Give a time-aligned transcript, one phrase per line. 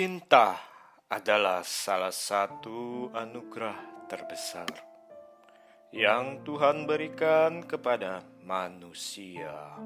[0.00, 0.56] Cinta
[1.12, 4.64] adalah salah satu anugerah terbesar
[5.92, 9.76] yang Tuhan berikan kepada manusia.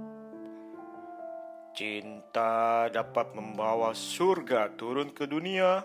[1.74, 5.82] Cinta dapat membawa surga turun ke dunia,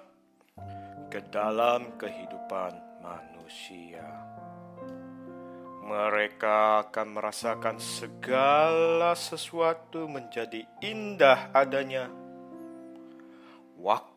[1.10, 4.06] ke dalam kehidupan manusia.
[5.90, 12.14] Mereka akan merasakan segala sesuatu menjadi indah adanya
[13.80, 14.09] waktu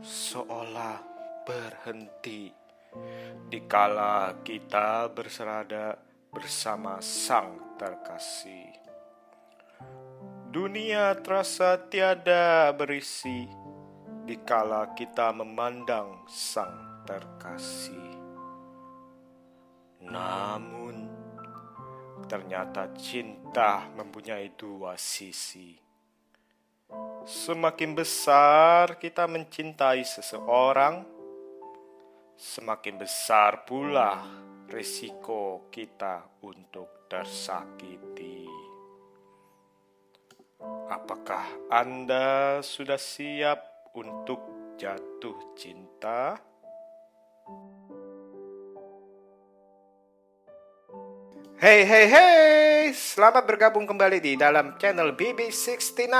[0.00, 1.04] seolah
[1.44, 2.48] berhenti
[3.52, 6.00] dikala kita berserada
[6.32, 8.72] bersama Sang Terkasih.
[10.48, 13.44] Dunia terasa tiada berisi
[14.24, 18.16] dikala kita memandang Sang Terkasih.
[20.08, 21.04] Namun,
[22.32, 25.83] ternyata cinta mempunyai dua sisi
[27.24, 31.04] Semakin besar kita mencintai seseorang,
[32.36, 34.20] semakin besar pula
[34.68, 38.44] risiko kita untuk tersakiti.
[40.92, 46.36] Apakah Anda sudah siap untuk jatuh cinta?
[51.64, 56.12] Hey hey hey, selamat bergabung kembali di dalam channel BB69.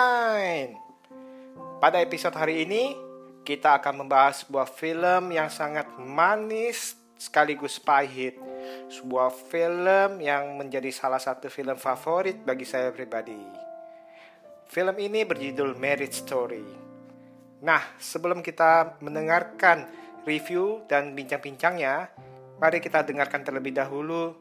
[1.84, 2.96] Pada episode hari ini,
[3.44, 8.40] kita akan membahas sebuah film yang sangat manis sekaligus pahit.
[8.88, 13.36] Sebuah film yang menjadi salah satu film favorit bagi saya pribadi.
[14.72, 16.64] Film ini berjudul Marriage Story.
[17.60, 19.92] Nah, sebelum kita mendengarkan
[20.24, 22.08] review dan bincang-bincangnya,
[22.56, 24.40] mari kita dengarkan terlebih dahulu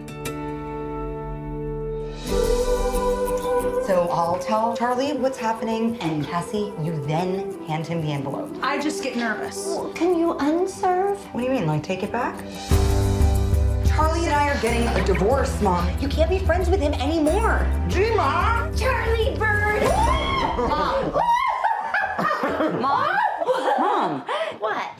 [4.21, 8.55] I'll tell Charlie what's happening, and Cassie, you then hand him the envelope.
[8.61, 9.79] I just get nervous.
[9.95, 11.17] Can you unserve?
[11.33, 12.37] What do you mean, like take it back?
[13.87, 15.89] Charlie and I are getting a divorce, Mom.
[15.99, 17.65] You can't be friends with him anymore.
[17.87, 18.79] Gma!
[18.79, 19.81] Charlie Bird!
[20.69, 21.19] Mom!
[22.79, 23.17] Mom!
[23.79, 24.21] Mom!
[24.59, 24.91] What?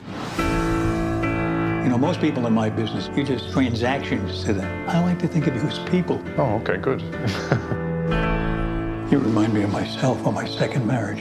[1.84, 4.88] You know, most people in my business, you're just transactions to them.
[4.88, 6.20] I like to think of you as people.
[6.36, 7.00] Oh, okay, good.
[9.12, 11.18] You remind me of myself on my second marriage.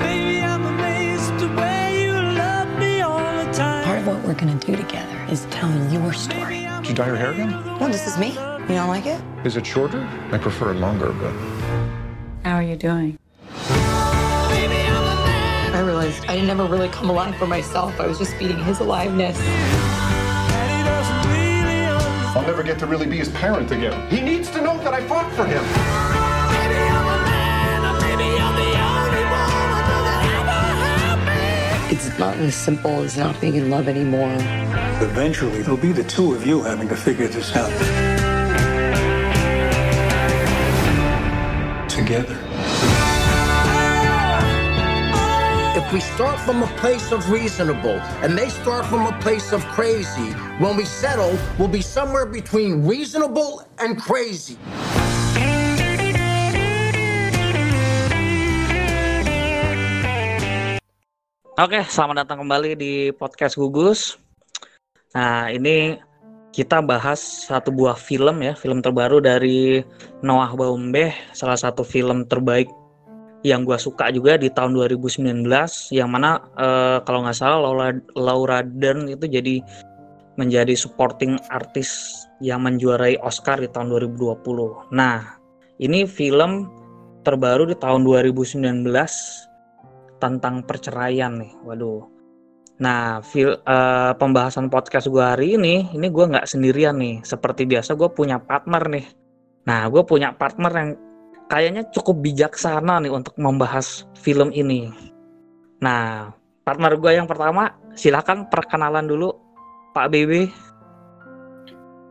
[0.00, 3.84] Baby, I'm amazed the way you love me all the time.
[3.84, 6.60] Part of what we're gonna do together is tell your story.
[6.60, 7.50] Did you dye your hair again?
[7.50, 8.28] No, this is me.
[8.30, 9.20] You don't like it?
[9.44, 10.08] Is it shorter?
[10.32, 11.34] I prefer it longer, but
[12.42, 13.18] How are you doing?
[13.52, 18.00] I realized I didn't ever really come alive for myself.
[18.00, 19.36] I was just feeding his aliveness.
[19.36, 22.34] Daddy doesn't really understand.
[22.34, 24.08] I'll never get to really be his parent again.
[24.08, 25.62] He needs to know that I fought for him.
[31.88, 34.34] It's not as simple as not being in love anymore.
[35.00, 37.70] Eventually, it'll be the two of you having to figure this out.
[41.88, 42.36] Together.
[45.76, 49.64] If we start from a place of reasonable and they start from a place of
[49.66, 54.58] crazy, when we settle, we'll be somewhere between reasonable and crazy.
[61.56, 64.20] Oke, selamat datang kembali di podcast Gugus.
[65.16, 65.96] Nah, ini
[66.52, 69.80] kita bahas satu buah film ya, film terbaru dari
[70.20, 72.68] Noah Baumbach, salah satu film terbaik
[73.40, 75.48] yang gua suka juga di tahun 2019,
[75.96, 79.64] yang mana eh, kalau nggak salah Laura, Laura Dern itu jadi
[80.36, 84.92] menjadi supporting artis yang menjuarai Oscar di tahun 2020.
[84.92, 85.40] Nah,
[85.80, 86.68] ini film
[87.24, 88.60] terbaru di tahun 2019
[90.26, 91.54] tentang perceraian nih.
[91.62, 92.02] Waduh.
[92.82, 97.24] Nah, fil- eh, pembahasan podcast gue hari ini, ini gue nggak sendirian nih.
[97.24, 99.06] Seperti biasa gue punya partner nih.
[99.64, 100.90] Nah, gue punya partner yang
[101.48, 104.92] kayaknya cukup bijaksana nih untuk membahas film ini.
[105.80, 106.34] Nah,
[106.66, 109.32] partner gue yang pertama, silakan perkenalan dulu,
[109.94, 110.32] Pak BB.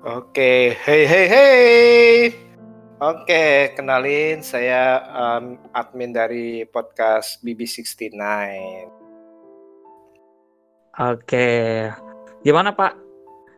[0.05, 2.44] Oke, hey hey hey.
[3.05, 8.17] Oke, kenalin saya um, admin dari podcast BB69.
[10.97, 11.49] Oke.
[12.41, 12.97] Gimana Pak?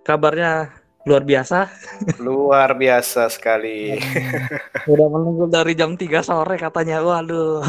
[0.03, 0.67] Kabarnya
[1.07, 1.71] luar biasa?
[2.19, 3.95] Luar biasa sekali.
[4.91, 6.99] Udah menunggu dari jam 3 sore katanya.
[6.99, 7.63] Waduh.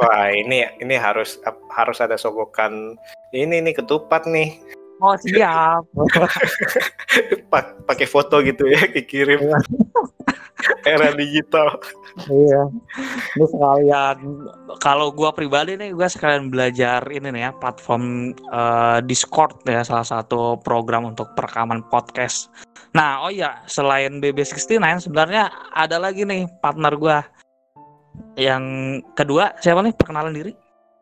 [0.00, 1.36] Wah, ini ini harus
[1.76, 2.96] harus ada sogokan
[3.36, 4.80] ini nih ketupat nih.
[5.02, 5.82] Oh, siap.
[7.50, 9.50] Pa- Pakai foto gitu ya, dikirim.
[10.86, 11.74] Era digital.
[12.30, 12.70] Iya.
[13.34, 14.46] Ini sekalian
[14.78, 20.06] kalau gua pribadi nih gua sekalian belajar ini nih ya platform eh, Discord ya salah
[20.06, 22.46] satu program untuk perekaman podcast.
[22.94, 27.18] Nah, oh iya, selain BB69 sebenarnya ada lagi nih partner gua.
[28.38, 28.64] Yang
[29.18, 29.98] kedua siapa nih?
[29.98, 30.52] Perkenalan diri.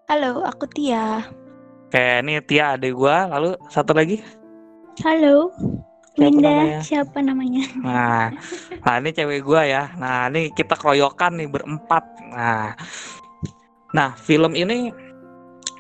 [0.08, 1.20] Halo, aku Tia.
[1.90, 4.22] Kayak ini Tia adik gua, lalu satu lagi.
[5.02, 5.50] Halo.
[6.14, 6.81] Siapa Winda, namanya?
[6.82, 7.64] siapa namanya?
[7.87, 8.25] Nah,
[8.82, 9.90] nah ini cewek gua ya.
[9.98, 12.04] Nah, ini kita keroyokan nih berempat.
[12.31, 12.75] Nah,
[13.90, 14.94] nah film ini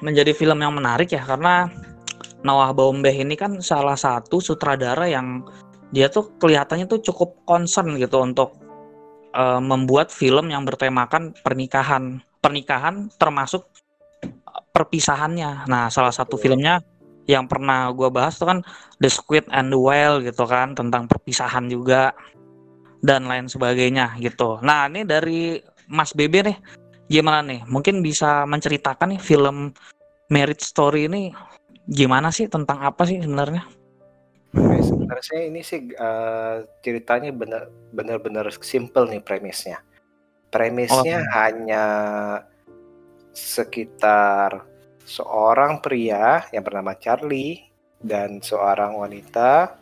[0.02, 1.70] menjadi film yang menarik ya karena
[2.42, 5.44] Noah Baumbach ini kan salah satu sutradara yang
[5.92, 8.56] dia tuh kelihatannya tuh cukup concern gitu untuk
[9.36, 13.68] eh, membuat film yang bertemakan pernikahan, pernikahan termasuk
[14.70, 15.66] perpisahannya.
[15.66, 16.80] Nah, salah satu filmnya
[17.28, 18.58] yang pernah gua bahas tuh kan
[18.98, 22.10] The Squid and the Whale gitu kan tentang perpisahan juga
[23.00, 24.60] dan lain sebagainya gitu.
[24.60, 25.56] Nah ini dari
[25.88, 26.56] Mas Bebe nih
[27.10, 27.60] gimana nih?
[27.66, 29.72] Mungkin bisa menceritakan nih film
[30.30, 31.32] Marriage Story ini
[31.90, 33.66] gimana sih tentang apa sih sebenarnya?
[34.50, 39.82] Oke, sebenarnya ini sih eh, ceritanya benar benar-benar simple nih premisnya.
[40.50, 41.84] Premisnya hanya
[43.30, 44.66] sekitar
[45.06, 47.66] seorang pria yang bernama Charlie
[47.98, 49.76] dan seorang wanita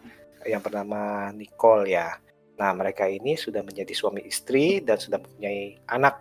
[0.48, 2.16] yang bernama Nicole ya.
[2.58, 6.18] Nah, mereka ini sudah menjadi suami istri dan sudah mempunyai anak.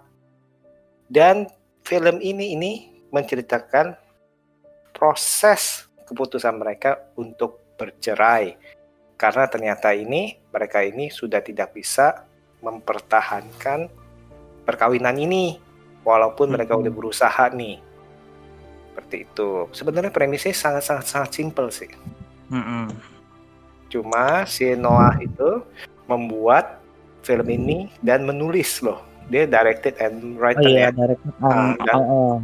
[1.07, 1.49] Dan
[1.81, 2.73] film ini ini
[3.09, 3.95] menceritakan
[4.93, 8.53] proses keputusan mereka untuk bercerai.
[9.17, 12.27] Karena ternyata ini mereka ini sudah tidak bisa
[12.61, 13.89] mempertahankan
[14.67, 15.66] perkawinan ini
[16.07, 17.83] walaupun mereka udah berusaha nih.
[18.95, 19.67] Seperti itu.
[19.75, 21.91] Sebenarnya premisnya sangat-sangat sangat simpel sih.
[22.47, 22.95] Mm-mm.
[23.91, 25.59] Cuma si Noah itu
[26.07, 26.79] membuat
[27.27, 29.03] film ini dan menulis loh.
[29.27, 31.15] Dia directed and Oh writer iya, ya.
[31.43, 32.35] Ah, dan- oh, oh.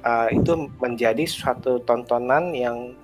[0.00, 2.96] Uh, itu menjadi suatu tontonan yang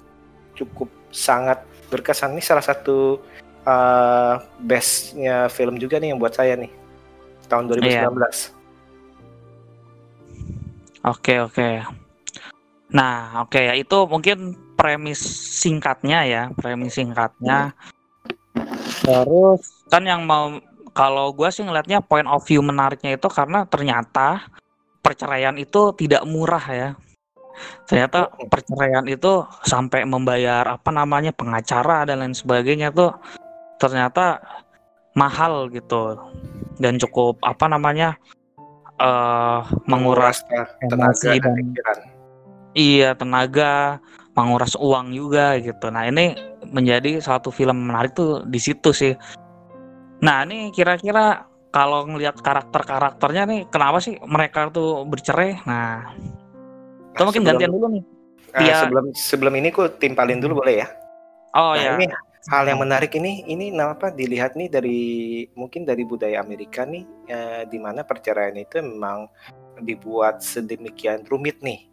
[0.56, 1.60] cukup sangat
[1.92, 2.32] berkesan.
[2.32, 3.20] Ini salah satu
[3.68, 6.72] uh, bestnya film juga nih yang buat saya nih
[7.52, 8.55] tahun 2019.
[11.06, 11.86] Oke oke.
[12.90, 15.22] Nah oke ya itu mungkin premis
[15.62, 17.70] singkatnya ya premis singkatnya.
[19.06, 20.58] Terus kan yang mau
[20.90, 24.50] kalau gua sih ngelihatnya point of view menariknya itu karena ternyata
[24.98, 26.90] perceraian itu tidak murah ya.
[27.86, 33.14] Ternyata perceraian itu sampai membayar apa namanya pengacara dan lain sebagainya tuh
[33.78, 34.42] ternyata
[35.16, 36.18] mahal gitu
[36.76, 38.20] dan cukup apa namanya
[38.96, 40.40] eh menguras
[40.82, 41.98] tenaga dan pikiran.
[42.72, 44.00] iya tenaga
[44.32, 46.32] menguras uang juga gitu nah ini
[46.66, 49.12] menjadi satu film menarik tuh di situ sih
[50.18, 56.08] nah ini kira-kira kalau ngelihat karakter-karakternya nih kenapa sih mereka tuh bercerai nah
[57.12, 58.04] itu mungkin sebelum- gantian dulu nih
[58.46, 58.78] Uh, Tia.
[58.80, 60.86] sebelum sebelum ini ku timpalin dulu boleh ya?
[61.52, 62.08] oh Nah, ya ini
[62.46, 65.00] hal yang menarik ini ini kenapa dilihat nih dari
[65.58, 69.26] mungkin dari budaya Amerika nih eh, di mana perceraian itu memang
[69.82, 71.90] dibuat sedemikian rumit nih.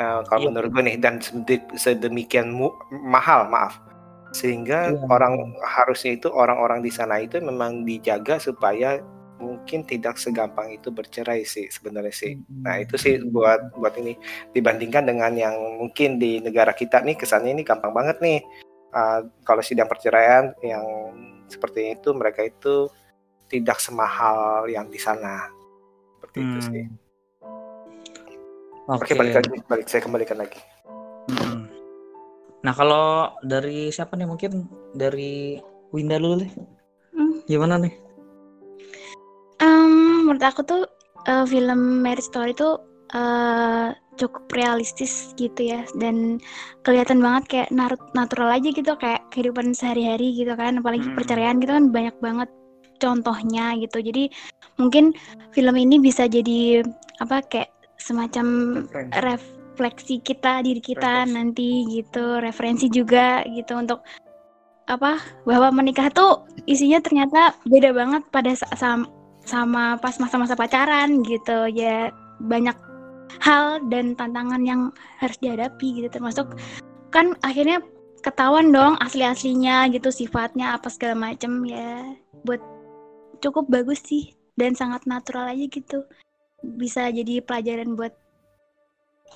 [0.00, 0.48] Eh, kalau Iya.
[0.48, 1.20] menurut gue nih dan
[1.76, 3.76] sedemikian mu- mahal maaf
[4.32, 5.02] sehingga Iya.
[5.10, 9.02] orang harusnya itu orang-orang di sana itu memang dijaga supaya
[9.40, 12.32] mungkin tidak segampang itu bercerai sih sebenarnya sih.
[12.60, 14.12] Nah itu sih buat buat ini
[14.52, 18.40] dibandingkan dengan yang mungkin di negara kita nih kesannya ini gampang banget nih.
[18.90, 20.82] Uh, kalau sidang perceraian yang
[21.46, 22.90] seperti itu mereka itu
[23.50, 25.50] tidak semahal yang di sana.
[26.18, 26.84] Seperti itu sih.
[26.86, 27.10] Hmm.
[28.98, 30.58] Oke, balik lagi, balik saya kembalikan lagi.
[31.30, 31.70] Mm.
[32.66, 34.66] Nah kalau dari siapa nih mungkin
[34.98, 35.62] dari
[35.94, 36.52] Winda dulu deh.
[37.14, 37.38] Hmm.
[37.46, 37.94] Gimana nih?
[39.62, 40.82] Em, menurut aku tuh
[41.30, 42.82] eh, film Marriage Story tuh
[43.14, 45.80] eh, cukup realistis gitu ya.
[45.96, 46.36] Dan
[46.84, 50.76] kelihatan banget kayak narut- natural aja gitu kayak kehidupan sehari-hari gitu kan.
[50.78, 51.16] Apalagi Mm.
[51.16, 52.48] perceraian gitu kan banyak banget
[53.00, 54.04] contohnya gitu.
[54.04, 54.28] Jadi
[54.76, 55.16] mungkin
[55.56, 56.84] film ini bisa jadi
[57.24, 58.46] apa kayak semacam
[59.24, 62.36] refleksi kita diri kita nanti gitu.
[62.44, 64.04] Referensi juga gitu untuk
[64.90, 69.08] apa bahwa menikah tuh isinya ternyata beda banget pada sa- sam-
[69.46, 71.70] sama pas masa-masa pacaran gitu.
[71.72, 72.76] Ya banyak
[73.38, 74.90] hal dan tantangan yang
[75.22, 76.50] harus dihadapi gitu termasuk
[77.14, 77.78] kan akhirnya
[78.20, 82.04] ketahuan dong asli-aslinya gitu sifatnya apa segala macem ya
[82.44, 82.60] buat
[83.40, 86.04] cukup bagus sih dan sangat natural aja gitu
[86.60, 88.12] bisa jadi pelajaran buat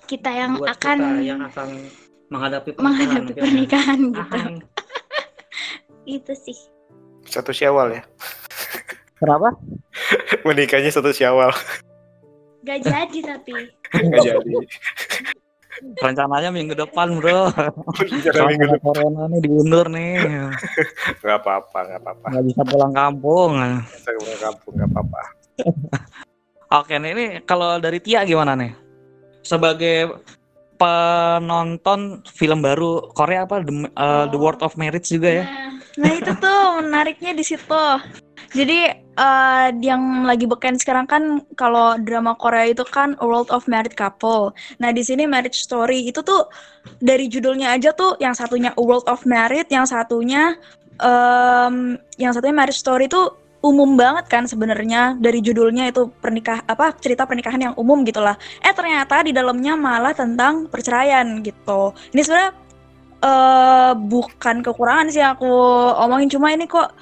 [0.05, 1.69] kita yang Buat akan kita yang akan
[2.29, 3.43] menghadapi pernikahan menghadapi ya.
[3.43, 4.57] pernikahan gitu Ahang.
[6.19, 6.59] itu sih
[7.25, 8.03] Satu syawal ya.
[9.17, 9.57] Kenapa?
[10.47, 11.51] Menikahnya satu syawal.
[12.65, 14.53] gak jadi tapi Nggak jadi.
[15.83, 17.51] Rencananya minggu depan, Bro.
[17.51, 20.23] Rencana minggu Soalnya corona nih diundur nih.
[21.23, 22.27] Nggak apa-apa, nggak apa-apa.
[22.31, 23.51] Nggak bisa pulang kampung.
[23.99, 25.21] Saya ke kampung, nggak apa-apa.
[26.83, 28.73] Oke, nih ini kalau dari Tia gimana nih?
[29.45, 30.25] Sebagai
[30.75, 35.45] penonton film baru Korea apa The, uh, The World of Marriage juga ya?
[35.95, 37.85] Nah itu tuh menariknya di situ.
[38.55, 43.99] Jadi eh, yang lagi beken sekarang kan kalau drama Korea itu kan World of Married
[43.99, 44.55] Couple.
[44.79, 46.47] Nah di sini Marriage Story itu tuh
[47.03, 50.55] dari judulnya aja tuh yang satunya World of Married, yang satunya
[51.03, 53.35] em, yang satunya Marriage Story tuh
[53.65, 58.39] umum banget kan sebenarnya dari judulnya itu pernikah apa cerita pernikahan yang umum gitulah.
[58.63, 61.91] Eh ternyata di dalamnya malah tentang perceraian gitu.
[62.15, 62.53] Ini sebenarnya
[63.25, 65.51] eh bukan kekurangan sih aku
[66.07, 66.93] omongin cuma ini kok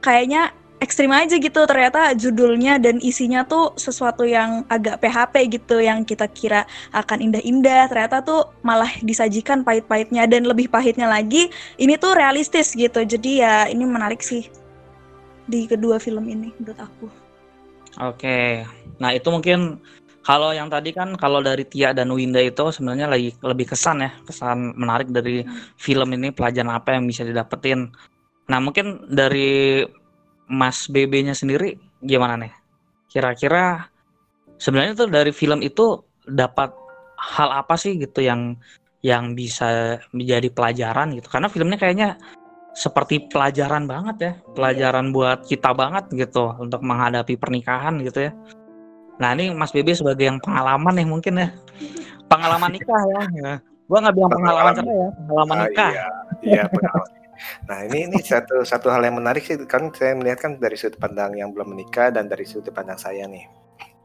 [0.00, 1.62] kayaknya ekstrim aja gitu.
[1.62, 7.86] Ternyata judulnya dan isinya tuh sesuatu yang agak PHP gitu yang kita kira akan indah-indah.
[7.86, 10.26] Ternyata tuh malah disajikan pahit-pahitnya.
[10.26, 11.46] Dan lebih pahitnya lagi
[11.78, 13.06] ini tuh realistis gitu.
[13.06, 14.50] Jadi ya ini menarik sih
[15.46, 17.06] di kedua film ini menurut aku.
[18.00, 18.64] Oke.
[18.98, 19.78] Nah, itu mungkin
[20.22, 24.10] kalau yang tadi kan kalau dari Tia dan Winda itu sebenarnya lagi lebih kesan ya,
[24.24, 25.44] kesan menarik dari
[25.76, 27.90] film ini pelajaran apa yang bisa didapetin.
[28.48, 29.84] Nah, mungkin dari
[30.52, 32.52] Mas BB-nya sendiri gimana nih?
[33.08, 33.88] Kira-kira
[34.60, 36.76] sebenarnya tuh dari film itu dapat
[37.16, 38.60] hal apa sih gitu yang
[39.00, 41.32] yang bisa menjadi pelajaran gitu?
[41.32, 42.20] Karena filmnya kayaknya
[42.76, 48.32] seperti pelajaran banget ya, pelajaran buat kita banget gitu untuk menghadapi pernikahan gitu ya.
[49.20, 51.48] Nah ini Mas BB sebagai yang pengalaman nih mungkin ya,
[52.28, 53.22] pengalaman nikah ya.
[53.88, 55.90] Gua nggak bilang pengalaman cerai ya, pengalaman Ah, nikah.
[55.92, 56.04] iya,
[56.44, 57.21] iya pengalaman.
[57.66, 60.98] Nah ini ini satu satu hal yang menarik sih kan saya melihat kan dari sudut
[60.98, 63.46] pandang yang belum menikah dan dari sudut pandang saya nih.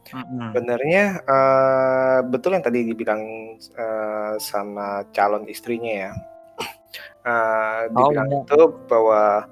[0.07, 3.21] Sebenarnya eh, betul yang tadi dibilang
[3.59, 6.11] eh, sama calon istrinya ya.
[7.27, 8.39] Oh, dibilang iya.
[8.47, 9.51] itu bahwa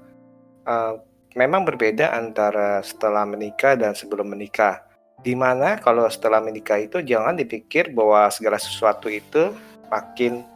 [0.63, 0.93] eh,
[1.35, 4.79] memang berbeda antara setelah menikah dan sebelum menikah.
[5.19, 9.51] Di mana kalau setelah menikah itu jangan dipikir bahwa segala sesuatu itu
[9.91, 10.47] makin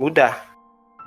[0.00, 0.53] mudah.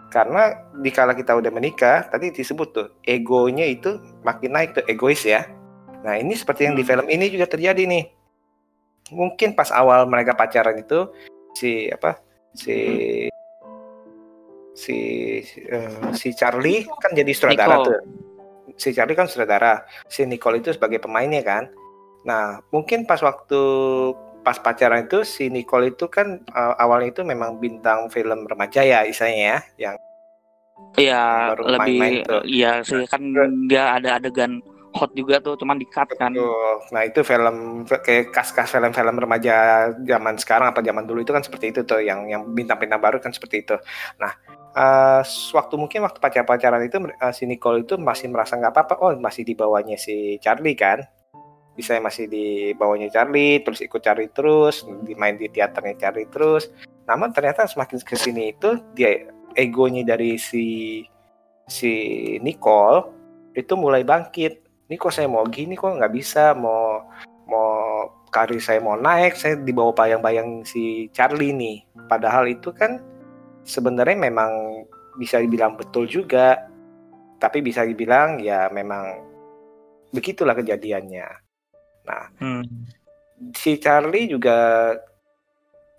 [0.08, 5.44] Karena dikala kita udah menikah, tadi disebut tuh egonya itu makin naik tuh egois ya.
[6.08, 8.08] Nah ini seperti yang di film ini juga terjadi nih.
[9.12, 11.12] Mungkin pas awal mereka pacaran itu
[11.56, 12.24] si apa
[12.56, 12.78] si
[14.78, 14.98] si
[15.44, 17.88] eh, si Charlie kan jadi sutradara Nicole.
[17.88, 18.00] tuh.
[18.78, 21.68] Si Charlie kan sutradara, si Nicole itu sebagai pemainnya kan.
[22.24, 23.62] Nah mungkin pas waktu
[24.46, 29.04] pas pacaran itu si Nicole itu kan eh, awalnya itu memang bintang film remaja ya
[29.06, 29.96] istilahnya ya, yang
[30.98, 32.42] Iya, lebih tuh.
[32.46, 33.22] iya sih kan
[33.70, 34.62] dia ada adegan
[34.94, 36.34] hot juga tuh, cuman di cut kan.
[36.34, 36.74] Betul.
[36.94, 41.74] Nah itu film kayak kas-kas film-film remaja zaman sekarang apa zaman dulu itu kan seperti
[41.74, 43.78] itu tuh yang yang bintang-bintang baru kan seperti itu.
[44.18, 44.34] Nah
[44.74, 45.22] eh,
[45.54, 48.94] waktu mungkin waktu pacar-pacaran itu eh, si Nicole itu masih merasa nggak apa-apa.
[49.02, 51.06] Oh masih di bawahnya si Charlie kan.
[51.78, 56.74] Bisa masih di bawahnya Charlie, terus ikut Charlie terus, dimain di teaternya Charlie terus.
[57.06, 61.06] Namun ternyata semakin ke sini itu dia egonya dari si
[61.70, 61.94] si
[62.42, 63.14] Nicole
[63.54, 64.66] itu mulai bangkit.
[64.90, 66.58] Ini kok saya mau gini kok nggak bisa?
[66.58, 67.06] Mau
[67.46, 67.70] mau
[68.34, 71.78] karir saya mau naik saya di bawah bayang-bayang si Charlie nih.
[72.10, 73.00] Padahal itu kan
[73.64, 74.84] sebenarnya memang
[75.22, 76.58] bisa dibilang betul juga.
[77.38, 79.22] Tapi bisa dibilang ya memang
[80.10, 81.47] begitulah kejadiannya
[82.08, 82.64] nah Hmm.
[83.54, 84.96] si Charlie juga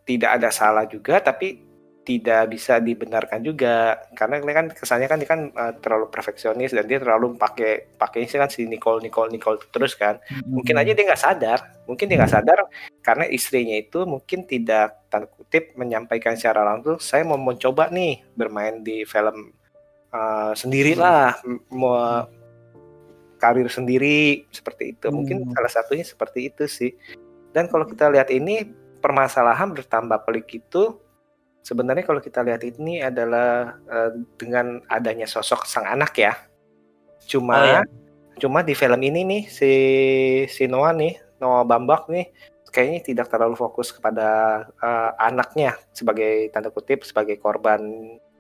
[0.09, 1.69] tidak ada salah juga tapi
[2.09, 4.01] tidak bisa dibenarkan juga.
[4.17, 8.25] Karena ini kan kesannya kan dia kan uh, terlalu perfeksionis dan dia terlalu pakai pakai
[8.25, 10.17] sih kan si Nicole Nicole Nicole terus kan.
[10.49, 12.59] Mungkin aja dia nggak sadar mungkin dia nggak sadar
[13.01, 18.85] karena istrinya itu mungkin tidak tanda kutip menyampaikan secara langsung saya mau mencoba nih bermain
[18.85, 19.57] di film
[20.13, 21.41] uh, sendirilah
[21.73, 22.29] mau
[23.39, 25.55] karir sendiri seperti itu mungkin Hmm.
[25.55, 26.93] salah satunya seperti itu sih
[27.55, 28.69] dan kalau kita lihat ini
[28.99, 30.99] permasalahan bertambah pelik itu
[31.63, 36.35] sebenarnya kalau kita lihat ini adalah eh, dengan adanya sosok sang anak ya
[37.25, 37.83] cuma Oh, iya.
[38.39, 39.73] cuma di film ini nih si
[40.47, 42.31] si Noah nih Noah Bambak nih
[42.69, 44.29] kayaknya tidak terlalu fokus kepada
[44.83, 47.81] eh, anaknya sebagai tanda kutip sebagai korban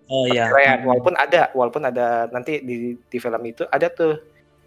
[0.08, 0.48] Oh iya.
[0.48, 0.88] perceraian.
[0.88, 4.16] Walaupun ada, walaupun ada nanti di di film itu ada tuh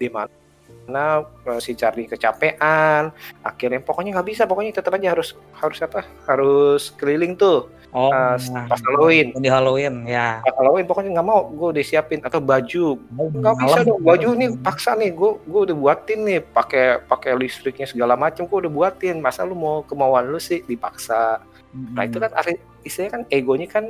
[0.02, 3.14] di mana eh, si Charlie kecapean,
[3.46, 6.02] akhirnya pokoknya nggak bisa, pokoknya tetap aja harus harus apa?
[6.26, 8.64] Harus keliling tuh Oh, nah.
[8.72, 9.36] pas Halloween.
[9.36, 10.40] di Halloween ya.
[10.40, 12.96] Pas Halloween pokoknya nggak mau, gue udah siapin atau baju.
[13.12, 17.84] Nggak bisa dong, baju nih paksa nih, gue gue udah buatin nih, pakai pakai listriknya
[17.84, 19.20] segala macam, gue udah buatin.
[19.20, 21.44] Masa lu mau kemauan lu sih dipaksa?
[21.92, 22.32] Nah itu kan
[22.80, 23.84] istilahnya kan egonya kan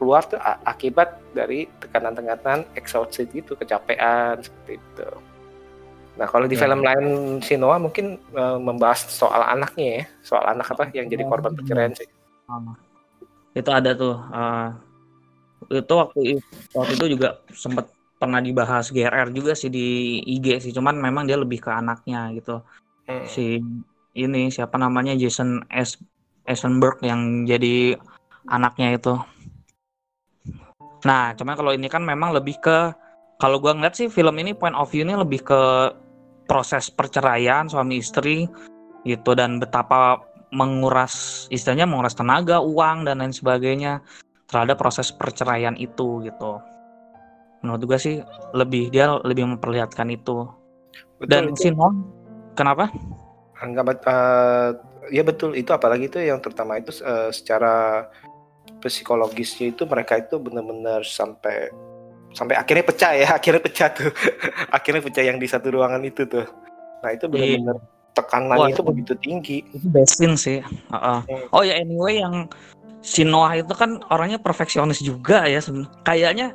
[0.00, 5.08] keluar tuh akibat dari tekanan-tekanan exhausted gitu, kecapean seperti itu.
[6.12, 6.62] Nah kalau di Ya.
[6.62, 7.04] film lain
[7.40, 11.92] si Noah mungkin eh, membahas soal anaknya ya, soal anak apa yang jadi korban perceraian
[11.92, 12.08] sih.
[12.46, 12.76] Ah.
[13.52, 14.68] itu ada tuh eh,
[15.72, 19.86] itu waktu i- waktu itu juga sempat pernah dibahas GRR juga sih di
[20.22, 22.60] IG sih cuman memang dia lebih ke anaknya gitu
[23.02, 23.26] Hmm.
[23.26, 23.58] si
[24.14, 25.98] ini siapa namanya Jason S
[26.46, 27.98] Eisenberg yang jadi
[28.46, 29.14] anaknya itu
[31.02, 32.94] nah cuman kalau ini kan memang lebih ke
[33.42, 35.62] kalau gua ngeliat sih film ini point of view-nya lebih ke
[36.46, 38.46] proses perceraian suami istri
[39.02, 40.22] gitu dan betapa
[40.54, 43.98] menguras istilahnya menguras tenaga, uang dan lain sebagainya
[44.46, 46.62] terhadap proses perceraian itu gitu.
[47.66, 48.16] Menurut gue sih
[48.54, 50.46] lebih dia lebih memperlihatkan itu.
[51.18, 51.62] Dan Betul, itu.
[51.66, 51.94] si Noah,
[52.54, 52.94] kenapa?
[53.58, 54.68] Enggak, bet- eh,
[55.10, 58.06] ya betul itu apalagi itu yang terutama itu eh, secara
[58.78, 61.70] psikologisnya itu mereka itu benar-benar sampai
[62.32, 64.10] sampai akhirnya pecah ya akhirnya pecah tuh
[64.76, 66.44] akhirnya pecah yang di satu ruangan itu tuh
[67.02, 67.76] nah itu benar-benar
[68.12, 70.60] tekanan Wah, itu itu- begitu tinggi Itu besin sih.
[70.92, 71.18] Heeh.
[71.48, 72.44] Oh ya anyway yang
[73.00, 75.58] si Noah itu kan orangnya perfeksionis juga ya.
[75.58, 76.52] seben- Kayaknya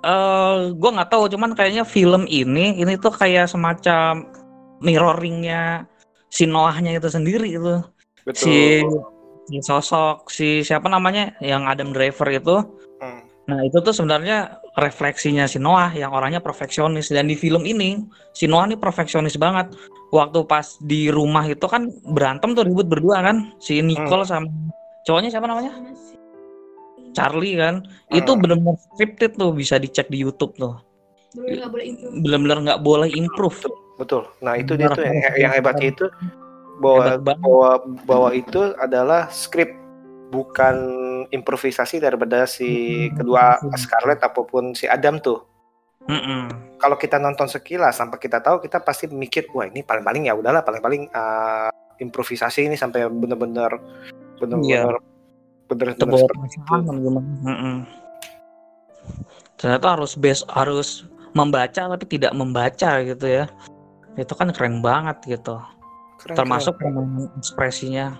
[0.00, 4.24] eh gue nggak tahu, cuman kayaknya film ini ini tuh kayak semacam
[4.80, 5.84] mirroringnya
[6.32, 7.84] si Noahnya itu sendiri itu.
[8.24, 8.80] betul Si,
[9.46, 12.56] si sosok si siapa namanya yang Adam Driver itu.
[13.50, 13.58] Hmm.
[13.58, 18.46] Nah itu tuh sebenarnya refleksinya si Noah yang orangnya perfeksionis dan di film ini si
[18.46, 19.74] Noah nih perfeksionis banget.
[20.14, 24.46] Waktu pas di rumah itu kan berantem tuh ribut berdua kan si Nicole sama
[25.02, 25.74] cowoknya siapa namanya?
[27.10, 27.82] Charlie kan.
[28.14, 28.40] Itu Hmm.
[28.46, 30.78] bener-bener scripted tuh bisa dicek di YouTube tuh.
[31.34, 33.66] Bener nggak boleh improve.
[33.98, 36.06] Betul nah itu dia tuh yang, yang hebatnya itu
[36.80, 37.70] bahwa Hebat bahwa
[38.08, 39.68] bahwa itu adalah skrip
[40.32, 40.74] bukan
[41.28, 45.44] improvisasi daripada si kedua Scarlett apa pun si Adam tuh
[46.08, 46.48] Mm-mm.
[46.80, 50.64] kalau kita nonton sekilas sampai kita tahu kita pasti mikir wah ini paling-paling ya udahlah
[50.64, 51.68] paling-paling uh,
[52.00, 53.76] improvisasi ini sampai bener-bener
[54.40, 54.96] bener-bener
[55.70, 56.60] bener-bener Sebuah seperti itu.
[56.66, 57.30] perasaan gimana.
[57.46, 57.76] Mm-mm.
[59.60, 60.88] Ternyata harus base harus
[61.36, 63.44] membaca tapi tidak membaca gitu ya.
[64.18, 65.62] Itu kan keren banget gitu.
[66.18, 67.30] Keren, Termasuk keren.
[67.38, 68.18] ekspresinya.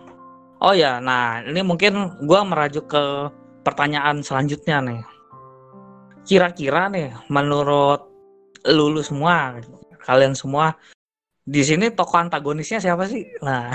[0.61, 3.03] Oh ya, nah ini mungkin gua merajuk ke
[3.65, 5.01] pertanyaan selanjutnya nih.
[6.29, 8.05] Kira-kira nih menurut
[8.69, 9.57] lulu semua,
[10.05, 10.77] kalian semua
[11.49, 13.25] di sini tokoh antagonisnya siapa sih?
[13.41, 13.73] Nah,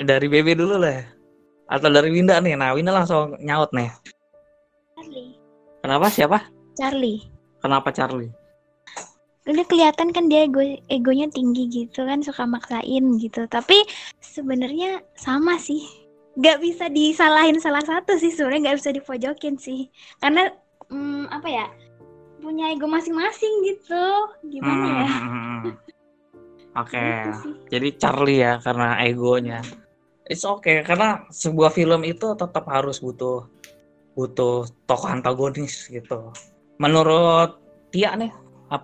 [0.08, 1.04] dari BB dulu lah.
[1.68, 2.56] Atau dari Winda nih.
[2.56, 3.92] Nah, Winda langsung nyaut nih.
[4.96, 5.30] Charlie.
[5.84, 6.38] Kenapa siapa?
[6.76, 7.20] Charlie.
[7.60, 8.32] Kenapa Charlie?
[9.42, 13.46] Udah kelihatan kan dia ego egonya tinggi gitu kan suka maksain gitu.
[13.50, 13.74] Tapi
[14.22, 15.82] sebenarnya sama sih.
[16.38, 19.90] Gak bisa disalahin salah satu sih sebenarnya nggak bisa dipojokin sih.
[20.22, 20.48] Karena
[20.88, 21.66] hmm, apa ya?
[22.40, 24.04] Punya ego masing-masing gitu.
[24.48, 25.10] Gimana ya?
[25.10, 25.62] Hmm.
[26.72, 27.54] Oke, Gitu sih.
[27.68, 29.60] jadi Charlie ya karena egonya.
[30.24, 33.44] It's okay karena sebuah film itu tetap harus butuh
[34.16, 36.32] butuh tokoh antagonis gitu.
[36.80, 37.60] Menurut
[37.92, 38.32] Tia nih,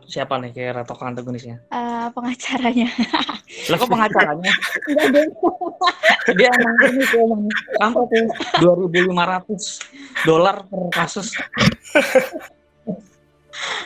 [0.09, 1.63] siapa nih kira tokoh antagonisnya?
[1.73, 2.89] Eh, pengacaranya.
[3.73, 4.53] Lah kok pengacaranya?
[4.89, 5.27] Enggak deh.
[6.37, 7.43] Dia emang ini tuh emang
[7.81, 8.05] sampai
[8.61, 11.29] tuh 2.500 dolar per kasus.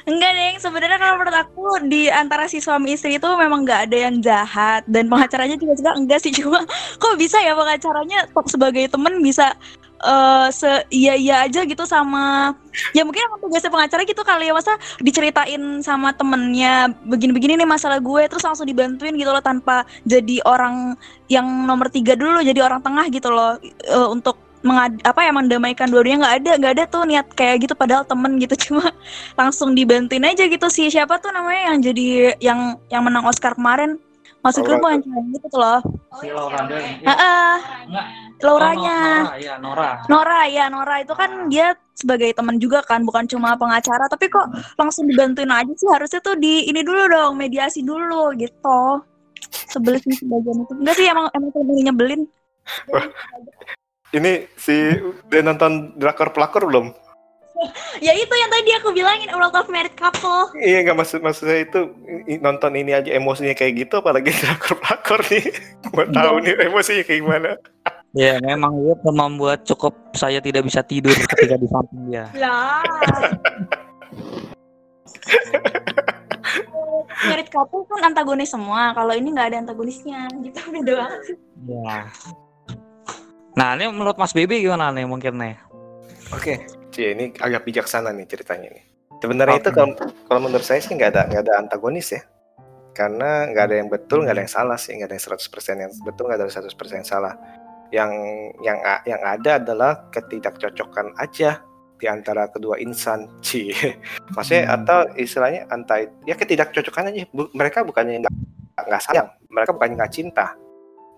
[0.05, 3.97] Enggak deh, sebenarnya kalau menurut aku di antara si suami istri itu memang nggak ada
[4.11, 6.67] yang jahat dan pengacaranya juga juga enggak sih cuma
[7.01, 9.55] kok bisa ya pengacaranya sebagai temen bisa
[10.03, 12.51] eh se iya iya aja gitu sama
[12.91, 14.55] ya mungkin emang tugasnya pengacara gitu kali ya.
[14.55, 20.43] Masa diceritain sama temennya begini-begini nih masalah gue terus langsung dibantuin gitu loh tanpa jadi
[20.43, 20.99] orang
[21.31, 23.57] yang nomor tiga dulu jadi orang tengah gitu loh.
[23.63, 27.75] Eh, untuk mengad apa ya mendamaikan dua-duanya nggak ada nggak ada tuh niat kayak gitu
[27.79, 28.55] padahal temen gitu.
[28.71, 28.91] Cuma
[29.39, 30.91] langsung dibantuin aja gitu sih.
[30.91, 32.07] Siapa tuh namanya yang jadi
[32.43, 32.61] yang
[32.91, 34.03] yang menang Oscar kemarin?
[34.43, 35.81] Masuk grup pengacara gitu loh.
[36.19, 36.99] Si Laura Dern.
[36.99, 37.55] Heeh.
[38.43, 38.99] Lauranya.
[38.99, 39.91] Oh, Nora, ya Nora.
[40.11, 40.97] Nora ya Nora.
[41.01, 44.11] Itu kan dia sebagai teman juga kan bukan cuma pengacara.
[44.11, 45.89] Tapi kok langsung dibantuin aja sih?
[45.89, 49.03] Harusnya tuh di ini dulu dong mediasi dulu gitu.
[49.71, 50.73] Sebel sih sebagian itu.
[50.77, 52.23] Enggak sih emang emang lebih nyebelin.
[54.13, 56.93] Ini si udah nonton drakor pelakor belum?
[58.07, 60.53] ya itu yang tadi aku bilangin World of Married Couple.
[60.59, 61.81] Iya nggak maksud maksud saya itu
[62.43, 65.45] nonton ini aja emosinya kayak gitu apalagi drakor pelakor nih.
[65.93, 67.51] Mau tahu nih emosinya kayak gimana.
[68.13, 72.29] Ya memang itu membuat cukup saya tidak bisa tidur ketika di samping dia.
[72.37, 72.85] Lah.
[77.25, 78.93] Married Couple kan antagonis semua.
[78.93, 80.29] Kalau ini nggak ada antagonisnya.
[80.45, 81.37] Gitu beda banget sih.
[81.65, 82.13] Ya.
[83.57, 85.57] Nah ini menurut Mas Bibi gimana nih mungkin nih?
[86.33, 88.85] Oke, Cie, ini agak bijaksana nih ceritanya nih.
[89.21, 89.97] Sebenarnya itu kalau
[90.29, 92.25] kalau menurut saya sih nggak ada nggak ada antagonis ya.
[92.93, 95.93] Karena nggak ada yang betul, nggak ada yang salah sih, nggak ada yang 100% yang
[96.05, 97.35] betul, nggak ada yang 100% yang salah.
[97.93, 98.13] Yang
[98.65, 101.61] yang yang ada adalah ketidakcocokan aja
[102.01, 103.71] di antara kedua insan, Ci.
[104.35, 107.29] Maksudnya atau istilahnya antai ya ketidakcocokan aja.
[107.31, 108.35] Bu- mereka bukannya nggak
[108.89, 110.57] nggak sayang, mereka bukannya nggak cinta,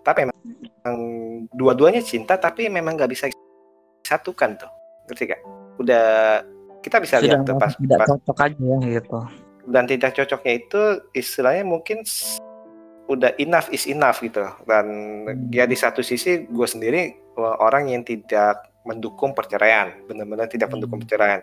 [0.03, 0.97] tapi memang
[1.55, 3.25] dua-duanya cinta, tapi memang nggak bisa
[4.05, 4.69] satukan tuh
[5.09, 5.41] ngerti gak?
[5.81, 6.05] Udah
[6.85, 9.19] kita bisa Sudah lihat tuh pas, tidak pas cocok aja ya gitu.
[9.65, 10.81] dan tidak cocoknya itu
[11.17, 12.05] istilahnya mungkin
[13.05, 14.45] udah enough is enough gitu.
[14.65, 14.85] Dan
[15.53, 21.41] ya di satu sisi gue sendiri orang yang tidak mendukung perceraian benar-benar tidak mendukung perceraian.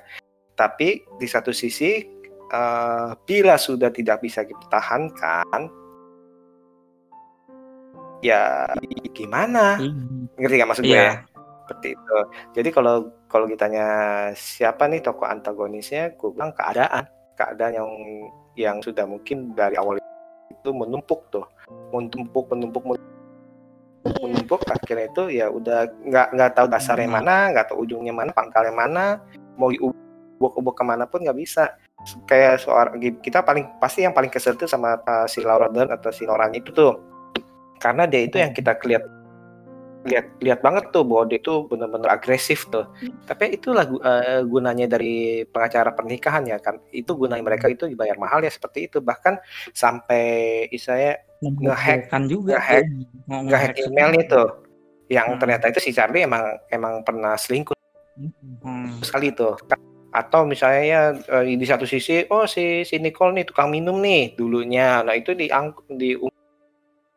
[0.55, 2.03] Tapi di satu sisi
[2.53, 5.71] uh, bila sudah tidak bisa dipertahankan
[8.23, 8.71] ya
[9.11, 9.83] gimana?
[10.39, 11.03] Ngerti gak maksud gue Iya.
[11.03, 11.15] ya?
[11.67, 12.19] Seperti itu.
[12.59, 12.95] Jadi kalau
[13.27, 13.87] kalau ditanya
[14.37, 17.07] siapa nih tokoh antagonisnya gue bilang keadaan.
[17.35, 17.91] Keadaan yang
[18.55, 19.99] yang sudah mungkin dari awal
[20.53, 21.49] itu menumpuk tuh
[21.93, 27.87] menumpuk menumpuk menumpuk, menumpuk akhirnya itu ya udah nggak nggak tahu dasarnya mana nggak tahu
[27.87, 29.23] ujungnya mana pangkalnya mana
[29.57, 31.77] mau diubuk-ubuk ke mana pun nggak bisa.
[32.27, 36.11] Kayak seorang kita paling pasti yang paling kesel tuh sama uh, si Laura Dern atau
[36.11, 36.99] si Noranya itu tuh.
[37.79, 39.07] Karena dia itu yang kita lihat
[40.03, 42.91] lihat lihat banget tuh bahwa dia itu benar-benar agresif tuh.
[43.23, 46.83] Tapi itu lagu eh, gunanya dari pengacara pernikahan ya kan.
[46.91, 48.99] Itu gunanya mereka itu dibayar mahal ya seperti itu.
[48.99, 49.39] Bahkan
[49.71, 52.87] sampai saya ngehack kan juga ngehack
[53.27, 54.49] ngehack emailnya tuh.
[55.11, 55.39] Yang Hmm.
[55.43, 57.77] ternyata itu si Charlie emang emang pernah selingkuh
[58.63, 59.01] Hmm.
[59.03, 59.59] sekali tuh.
[60.13, 64.37] Atau misalnya ya eh, di satu sisi oh si si Nicole nih tukang minum nih
[64.39, 65.03] dulunya.
[65.03, 66.15] Nah itu diang di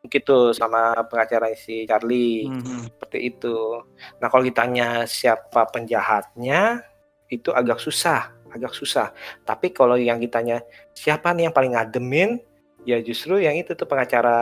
[0.06, 2.46] gitu sama pengacara si Charlie.
[2.50, 2.86] Hmm.
[2.90, 3.82] seperti itu.
[4.18, 6.82] Nah kalau ditanya siapa penjahatnya
[7.30, 9.12] itu agak susah agak susah.
[9.44, 10.64] Tapi kalau yang ditanya
[10.96, 12.40] siapa nih yang paling ngademin
[12.86, 14.38] ya justru yang itu tuh pengacara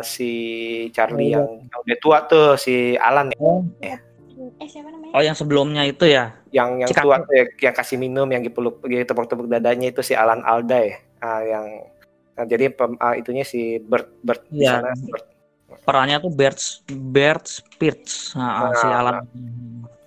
[0.00, 0.30] si
[0.90, 3.30] Charlie yang, yang udah tua tuh si Alan
[3.78, 4.00] ya
[4.58, 5.12] Eh siapa namanya?
[5.12, 6.32] Oh yang sebelumnya itu ya?
[6.50, 10.16] yang yang Si tua tuh ya, yang kasih minum yang dipeluk tepuk-tepuk dadanya itu si
[10.16, 11.66] Alan Alda ya Ah, yang
[12.34, 14.80] nah, jadi pem- ah, itunya si Bert Bert di Iya.
[14.80, 15.26] sana Bert.
[15.84, 19.14] Perannya tuh Bert Bert Spitz, nah, si Nah, Alan.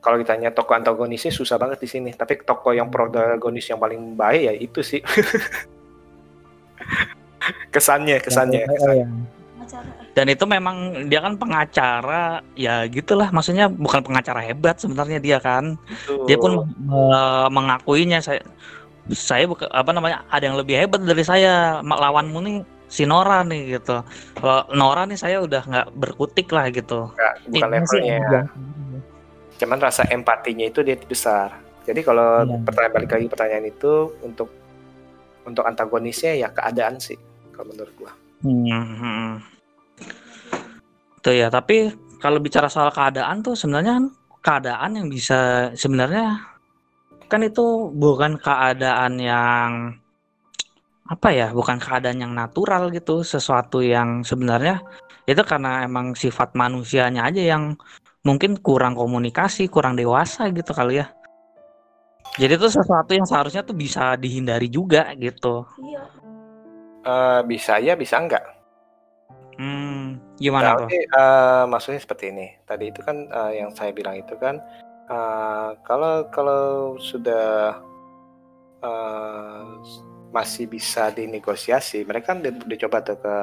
[0.02, 4.41] kalau ditanya tokoh antagonisnya susah banget di sini tapi tokoh yang protagonis yang paling baik
[4.41, 5.02] ya itu sih
[7.69, 9.05] kesannya kesannya kesannya.
[10.15, 13.27] Dan itu memang dia kan pengacara, ya gitulah.
[13.34, 15.75] Maksudnya bukan pengacara hebat sebenarnya dia kan.
[16.23, 18.39] Dia pun eh, mengakuinya saya
[19.12, 22.55] saya bukan apa namanya ada yang lebih hebat dari saya lawanmu nih
[22.88, 24.05] si Nora nih gitu.
[24.38, 27.12] Kalau Nora nih saya udah nggak berkutik lah gitu.
[27.12, 28.47] Nggak, bukan Ini levelnya udah-
[29.55, 31.47] cuman rasa empatinya itu dia besar
[31.88, 32.60] jadi kalau Iya.
[32.60, 34.51] pertanyaan balik lagi pertanyaan itu untuk
[35.47, 37.15] untuk antagonisnya ya keadaan sih
[37.56, 38.12] kalau menurut gua
[38.46, 39.32] Hmm, hmm.
[41.26, 41.89] Tuh ya, tapi
[42.22, 44.06] kalau bicara soal keadaan tuh sebenarnya kan
[44.46, 46.38] keadaan yang bisa sebenarnya
[47.26, 49.98] kan itu bukan keadaan yang
[51.10, 54.82] apa ya, bukan keadaan yang natural gitu, sesuatu yang sebenarnya
[55.26, 57.74] itu karena emang sifat manusianya aja yang
[58.22, 61.10] mungkin kurang komunikasi, kurang dewasa gitu kali ya.
[62.36, 65.65] Jadi itu sesuatu yang seharusnya tuh bisa dihindari juga gitu.
[65.82, 66.04] Iya.
[67.06, 68.41] Eh, bisa ya bisa enggak
[69.56, 70.91] Hmm, gimana tuh?
[70.91, 72.60] Tapi eh, maksudnya seperti ini.
[72.68, 74.60] Tadi itu kan eh, yang saya bilang itu kan
[75.08, 76.63] eh, kalau kalau
[77.00, 77.80] sudah
[78.84, 79.63] eh,
[80.36, 83.36] masih bisa dinegosiasi, mereka kan udah, udah coba tuh ke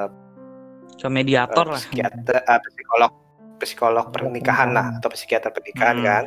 [1.01, 1.81] Ke mediator lah.
[1.81, 3.11] psikiater, eh, psikolog,
[3.57, 6.05] psikolog pernikahan lah atau psikiater pernikahan Hmm.
[6.05, 6.23] kan.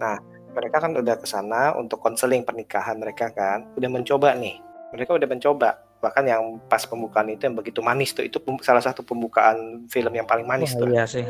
[0.00, 0.16] Nah,
[0.56, 4.56] mereka kan udah ke sana untuk konseling pernikahan mereka kan, udah mencoba nih.
[4.96, 5.84] Mereka udah mencoba.
[6.00, 10.28] Bahkan yang pas pembukaan itu yang begitu manis tuh itu salah satu pembukaan film yang
[10.28, 10.88] paling manis Wah, tuh.
[10.92, 11.24] iya sih.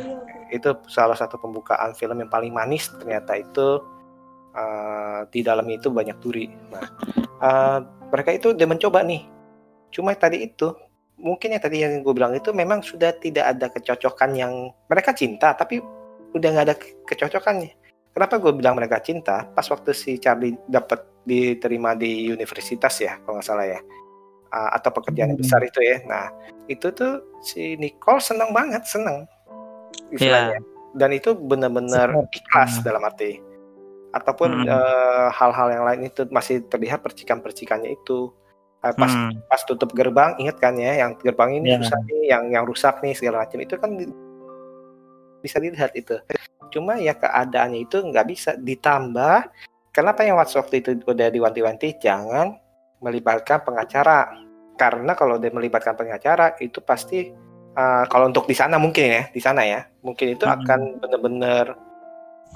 [0.51, 3.83] Itu salah satu pembukaan film yang paling manis ternyata itu
[4.55, 6.51] eh, di dalamnya itu banyak duri.
[6.71, 6.87] Nah,
[7.43, 7.79] eh,
[8.11, 9.23] mereka itu udah mencoba nih.
[9.95, 10.75] Cuma tadi itu
[11.17, 14.53] mungkin yang tadi yang gue bilang itu memang sudah tidak ada kecocokan yang
[14.85, 15.81] mereka cinta tapi
[16.37, 17.73] udah nggak ada ke- kecocokannya.
[18.13, 19.45] Kenapa gue bilang mereka cinta?
[19.53, 23.81] Pas waktu si Charlie dapat diterima di universitas ya, kalau nggak salah ya,
[24.55, 26.01] Ah, atau pekerjaan yang besar itu ya.
[26.07, 26.31] Nah,
[26.71, 29.27] itu tuh si Nicole seneng banget, seneng
[30.15, 30.63] istilahnya.
[30.97, 32.85] Dan itu benar-benar ikhlas Hmm.
[32.87, 33.43] dalam arti.
[34.15, 34.71] Ataupun Hmm.
[34.71, 38.33] eh, hal-hal yang lain itu masih terlihat percikan-percikannya itu.
[38.81, 39.35] Eh, pas Hmm.
[39.51, 41.79] pas tutup gerbang, ingat kan ya, yang gerbang ini Iya.
[41.83, 44.15] rusak nih, yang yang rusak nih segala macam itu kan di-
[45.43, 46.17] bisa dilihat itu.
[46.71, 49.53] Cuma ya keadaannya itu nggak bisa ditambah.
[49.91, 52.57] Kenapa yang waktu itu udah diwanti-wanti jangan
[53.01, 54.33] melibatkan pengacara
[54.77, 57.33] karena kalau dia melibatkan pengacara itu pasti
[57.77, 60.57] uh, kalau untuk di sana mungkin ya di sana ya mungkin itu Hmm.
[60.61, 61.67] akan benar-benar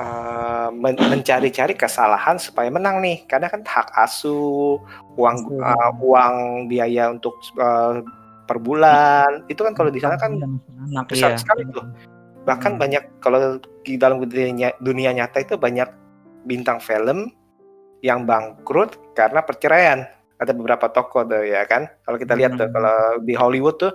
[0.01, 4.81] uh, men- mencari-cari kesalahan supaya menang nih karena kan hak asuh
[5.17, 8.05] uang uh, uang biaya untuk uh,
[8.45, 10.37] per bulan itu kan kalau di sana kan
[10.91, 11.41] anak besar iya.
[11.41, 11.85] sekali tuh
[12.49, 12.81] bahkan Hmm.
[12.81, 15.89] banyak kalau di dalam dunia, dunia nyata itu banyak
[16.49, 17.33] bintang film
[18.01, 20.09] yang bangkrut karena perceraian
[20.41, 22.75] ada beberapa tokoh tuh ya kan kalau kita lihat tuh Hmm.
[22.75, 23.93] kalau di Hollywood tuh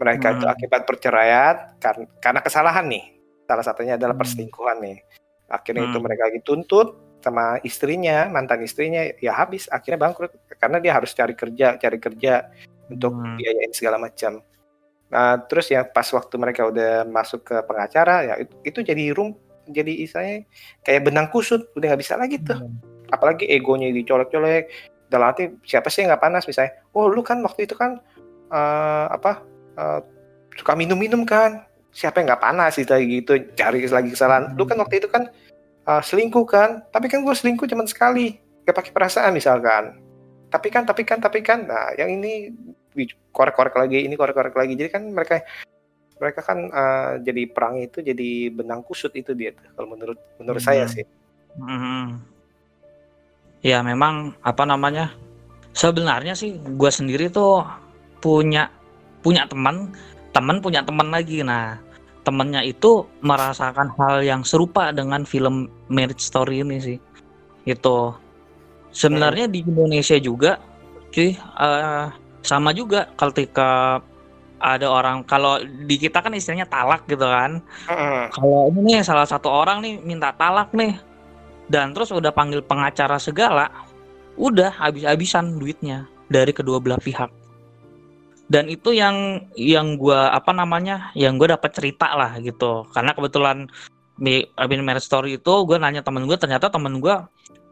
[0.00, 0.54] mereka itu Hmm.
[0.56, 3.04] akibat perceraian kar- karena kesalahan nih
[3.44, 4.24] salah satunya adalah Hmm.
[4.24, 4.98] perselingkuhan nih
[5.52, 11.12] akhirnya itu mereka dituntut sama istrinya mantan istrinya ya habis akhirnya bangkrut karena dia harus
[11.12, 12.48] cari kerja cari kerja
[12.88, 13.36] untuk Hmm.
[13.36, 14.40] biayain segala macam
[15.12, 19.36] Nah, terus ya pas waktu mereka udah masuk ke pengacara ya itu, itu jadi rum
[19.68, 20.48] jadi istilahnya
[20.80, 22.56] kayak benang kusut udah nggak bisa lagi tuh
[23.12, 24.72] apalagi egonya dicolek-colek
[25.12, 26.80] dalam arti siapa sih yang nggak panas misalnya?
[26.96, 28.00] Oh lu kan waktu itu kan
[28.48, 29.44] eh, apa
[29.76, 30.00] eh,
[30.56, 31.68] suka minum-minum kan.
[31.92, 34.56] Siapa yang nggak panas gitu gitu cari lagi kesalahan.
[34.56, 35.28] Lu kan waktu itu kan
[35.84, 36.80] eh, selingkuh kan.
[36.88, 38.40] Tapi kan gue selingkuh cuma sekali.
[38.64, 40.00] Gak pakai perasaan misalkan.
[40.48, 41.68] Tapi kan tapi kan tapi kan.
[41.68, 42.48] Nah yang ini
[43.32, 44.72] korek-korek lagi ini korek-korek lagi.
[44.72, 45.44] Jadi kan mereka
[46.16, 50.88] mereka kan eh, jadi perang itu jadi benang kusut itu dia kalau menurut menurut saya
[50.88, 50.94] Hmm.
[50.94, 51.04] sih.
[51.60, 52.31] Mhm.
[53.62, 55.14] Ya memang apa namanya?
[55.72, 57.64] Sebenarnya sih gue sendiri tuh
[58.18, 58.68] punya
[59.22, 59.94] punya teman,
[60.34, 61.40] teman punya teman lagi.
[61.46, 61.78] Nah
[62.22, 66.98] temennya itu merasakan hal yang serupa dengan film Marriage Story ini sih.
[67.66, 68.14] Itu
[68.90, 70.58] sebenarnya di Indonesia juga,
[71.14, 72.06] cuy, eh,
[72.42, 74.02] sama juga ketika
[74.62, 77.58] ada orang kalau di kita kan istilahnya talak gitu kan.
[77.90, 78.30] Heeh.
[78.30, 80.94] Kalau ini nih salah satu orang nih minta talak nih
[81.72, 83.72] dan terus udah panggil pengacara segala,
[84.36, 87.32] udah habis-habisan duitnya dari kedua belah pihak.
[88.52, 92.84] Dan itu yang yang gua apa namanya, yang gue dapat cerita lah gitu.
[92.92, 93.64] Karena kebetulan
[94.20, 97.16] di Abin Marriage Story itu gue nanya temen gue, ternyata temen gue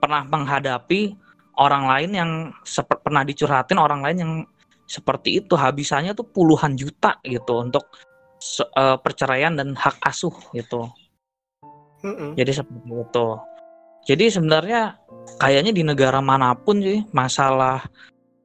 [0.00, 1.12] pernah menghadapi
[1.60, 2.30] orang lain yang
[3.04, 4.32] pernah dicurhatin orang lain yang
[4.88, 7.84] seperti itu habisannya tuh puluhan juta gitu untuk
[8.64, 10.88] eh, perceraian dan hak asuh gitu.
[12.00, 12.32] Mm-mm.
[12.40, 13.28] Jadi seperti itu.
[14.08, 14.96] Jadi sebenarnya
[15.36, 17.84] kayaknya di negara mana pun sih masalah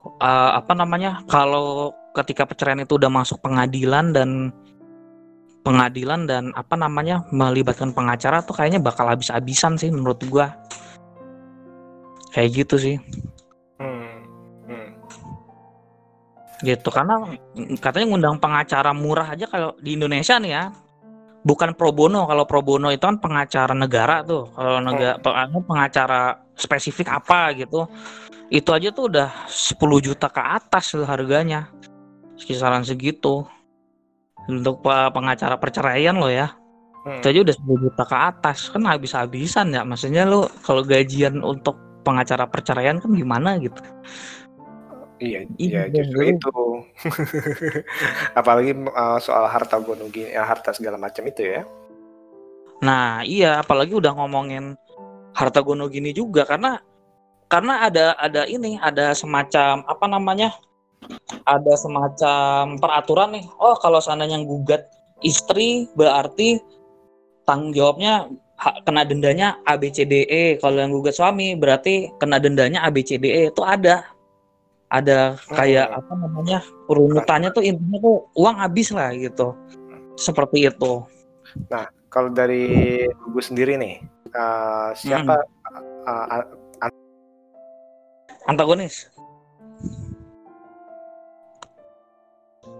[0.03, 4.51] eh, apa namanya kalau ketika perceraian itu udah masuk pengadilan dan
[5.65, 10.53] pengadilan dan apa namanya melibatkan pengacara tuh kayaknya bakal habis-habisan sih menurut gua.
[12.31, 12.95] Kayak gitu sih.
[13.79, 14.23] Hmm.
[14.69, 14.89] Hmm.
[16.63, 17.35] gitu karena
[17.83, 20.63] katanya ngundang pengacara murah aja kalau di Indonesia nih ya
[21.45, 24.49] bukan pro bono kalau pro bono itu kan pengacara negara tuh.
[24.51, 25.21] Kalau negara
[25.61, 26.21] pengacara
[26.57, 27.85] spesifik apa gitu.
[28.49, 31.69] Itu aja tuh udah 10 juta ke atas tuh harganya.
[32.35, 33.45] Kisaran segitu.
[34.45, 36.49] Untuk pe- pengacara perceraian lo ya.
[37.05, 37.21] Hmm.
[37.21, 38.57] itu aja udah 10 juta ke atas.
[38.73, 43.77] Kan habis-habisan ya maksudnya lo kalau gajian untuk pengacara perceraian kan gimana gitu?
[45.21, 46.33] Iya, Iya, iya justru bener.
[46.37, 46.53] itu.
[48.39, 51.61] Apalagi uh, soal harta gini, ya, harta segala macam itu ya.
[52.83, 54.75] Nah, iya, apalagi udah ngomongin
[55.35, 56.79] harta gono gini juga karena
[57.47, 60.49] karena ada ada ini, ada semacam apa namanya?
[61.45, 63.45] Ada semacam peraturan nih.
[63.61, 64.89] Oh, kalau seandainya gugat
[65.21, 66.57] istri berarti
[67.45, 68.27] tanggung jawabnya
[68.83, 70.57] kena dendanya ABCDE.
[70.57, 73.53] Kalau yang gugat suami berarti kena dendanya ABCDE.
[73.53, 74.14] Itu ada
[74.89, 76.59] ada kayak apa namanya?
[76.85, 79.57] urutannya tuh intinya tuh uang habis lah gitu.
[80.15, 81.03] Seperti itu.
[81.67, 83.99] Nah, kalau dari gue sendiri nih,
[84.31, 85.43] uh, siapa
[86.07, 86.91] uh, uh,
[88.45, 89.09] Antagonis.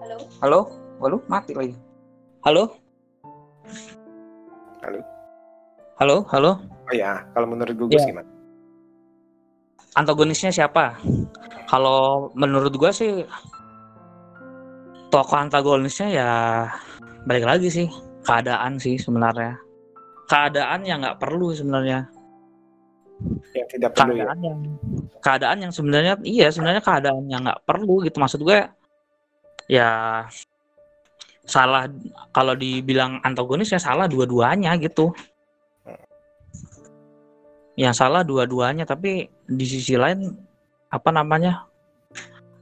[0.06, 0.18] Halo.
[0.40, 0.60] Halo?
[1.02, 1.18] Halo?
[1.26, 1.76] Mati lagi.
[2.46, 2.78] Halo?
[4.86, 5.00] Halo?
[5.98, 6.18] Halo?
[6.30, 6.52] Halo?
[6.86, 8.14] Oh ya, kalau menurut Gugus Iya.
[8.14, 8.30] gimana?
[9.98, 11.02] Antagonisnya siapa?
[11.66, 13.26] Kalau menurut gua sih
[15.10, 16.30] tokoh antagonisnya ya
[17.24, 17.88] balik lagi sih
[18.26, 19.56] keadaan sih sebenarnya.
[20.26, 22.10] keadaan yang nggak perlu sebenarnya
[23.54, 24.26] Yang tidak perlu ya.
[24.26, 24.60] keadaan yang
[25.22, 28.66] keadaan yang sebenarnya iya sebenarnya keadaan yang nggak perlu gitu maksud gue
[29.70, 30.26] ya
[31.46, 31.86] salah
[32.34, 35.14] kalau dibilang antagonis ya salah dua-duanya gitu
[37.78, 40.34] yang salah dua-duanya tapi di sisi lain
[40.96, 41.68] apa namanya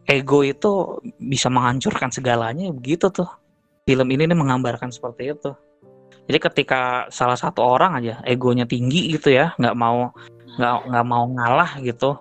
[0.10, 3.30] ego itu bisa menghancurkan segalanya begitu tuh
[3.86, 5.52] film ini nih menggambarkan seperti itu
[6.26, 6.82] jadi ketika
[7.14, 10.12] salah satu orang aja egonya tinggi gitu ya nggak mau
[10.58, 12.18] nggak nggak mau ngalah gitu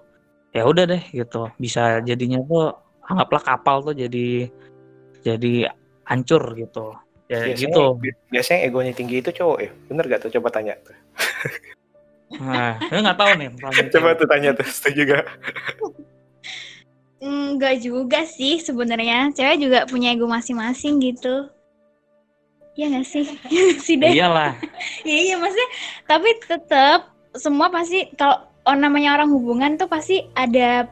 [0.53, 2.77] ya udah deh gitu bisa jadinya tuh
[3.09, 4.53] anggaplah kapal tuh jadi
[5.23, 5.73] jadi
[6.07, 6.93] hancur gitu
[7.31, 9.71] ya Biasanya, gitu bi- biasanya egonya tinggi itu cowok ya.
[9.89, 10.31] Bener gak tuh?
[10.37, 10.77] Coba tanya.
[12.41, 13.49] nah nggak tahu nih
[13.93, 14.65] Coba tuh tanya tuh.
[14.65, 15.25] Setuju gak?
[17.23, 19.31] Enggak juga sih sebenarnya.
[19.31, 21.47] Cewek juga punya ego masing-masing gitu.
[22.75, 23.27] Iya nggak sih?
[23.53, 24.11] Iya sih deh.
[24.11, 24.57] iyalah
[25.09, 25.71] Iya iya maksudnya.
[26.09, 27.01] Tapi tetap
[27.37, 30.89] semua pasti kalau oh, namanya orang hubungan tuh pasti ada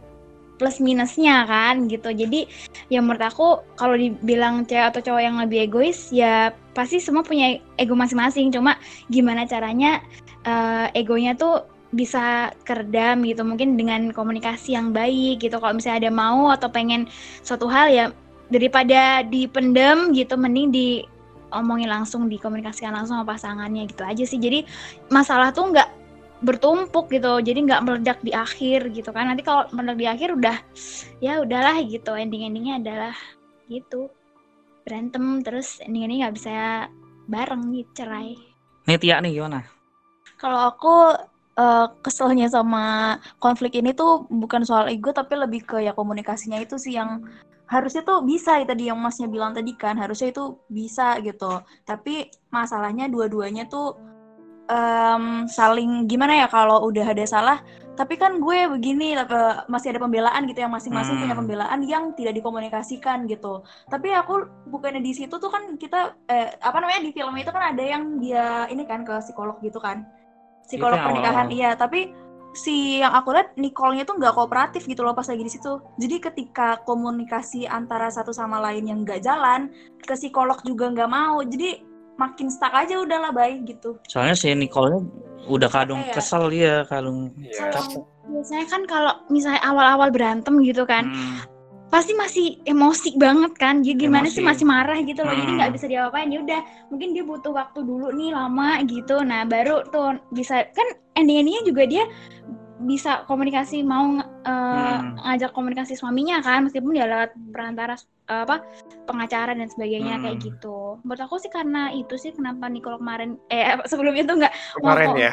[0.61, 2.13] plus minusnya kan gitu.
[2.13, 2.45] Jadi
[2.93, 7.57] ya menurut aku kalau dibilang cewek atau cowok yang lebih egois ya pasti semua punya
[7.81, 8.53] ego masing-masing.
[8.53, 8.77] Cuma
[9.09, 10.05] gimana caranya
[10.45, 16.13] eh, egonya tuh bisa keredam gitu mungkin dengan komunikasi yang baik gitu kalau misalnya ada
[16.15, 17.11] mau atau pengen
[17.43, 18.05] suatu hal ya
[18.47, 24.63] daripada dipendem gitu mending diomongin langsung dikomunikasikan langsung sama pasangannya gitu aja sih jadi
[25.11, 26.00] masalah tuh nggak
[26.41, 29.29] bertumpuk gitu jadi nggak meledak di akhir gitu kan.
[29.29, 30.57] Nanti kalau meledak di akhir udah
[31.21, 33.15] ya udahlah gitu ending endingnya adalah
[33.69, 34.09] gitu.
[34.85, 36.55] Berantem terus ending endingnya nggak bisa
[37.29, 38.35] bareng gitu cerai.
[38.89, 39.63] Nih Tia nih gimana?
[40.41, 40.95] Kalau aku
[41.61, 46.81] eh, keselnya sama konflik ini tuh bukan soal ego tapi lebih ke ya komunikasinya itu
[46.81, 47.21] sih yang
[47.71, 51.63] harusnya tuh bisa ya tadi yang masnya bilang tadi kan harusnya itu bisa gitu.
[51.87, 53.95] Tapi masalahnya dua-duanya tuh
[54.71, 57.59] em, saling gimana ya kalau udah ada salah?
[57.99, 61.43] Tapi kan gue begini eh, masih ada pembelaan gitu yang masing-masing punya Hmm.
[61.45, 63.61] pembelaan yang tidak dikomunikasikan gitu.
[63.91, 67.75] Tapi aku bukannya di situ tuh kan kita eh, apa namanya di film itu kan
[67.77, 70.07] ada yang dia ini kan ke psikolog gitu kan.
[70.65, 71.71] Psikolog yang pernikahan iya.
[71.77, 72.15] Tapi
[72.51, 75.83] si yang aku lihat Nicole-nya tuh nggak kooperatif gitu loh pas lagi di situ.
[76.01, 79.69] Jadi ketika komunikasi antara satu sama lain yang nggak jalan
[80.01, 81.43] ke psikolog juga nggak mau.
[81.45, 81.90] Jadi
[82.21, 85.01] makin stuck aja udahlah baik gitu soalnya si Nicole
[85.49, 86.13] udah kadung Iya.
[86.13, 87.73] kesel dia kadung Iya.
[87.73, 91.41] capek biasanya kan kalau misalnya awal-awal berantem gitu kan Hmm.
[91.91, 94.63] pasti masih emosi banget kan jadi gimana sih Emosi.
[94.63, 95.59] masih marah gitu loh jadi Hmm.
[95.59, 99.83] nggak bisa diapa-apain ya udah mungkin dia butuh waktu dulu nih lama gitu nah baru
[99.89, 102.05] tuh bisa kan ending-endingnya juga dia
[102.81, 105.21] bisa komunikasi mau eh, Hmm.
[105.21, 107.93] ngajak komunikasi suaminya kan meskipun dia lewat perantara
[108.31, 108.63] apa
[109.05, 110.23] pengacara dan sebagainya Hmm.
[110.25, 114.55] kayak gitu menurut aku sih karena itu sih kenapa Nicole kemarin eh sebelumnya tuh nggak
[114.77, 115.33] Kemarin ya.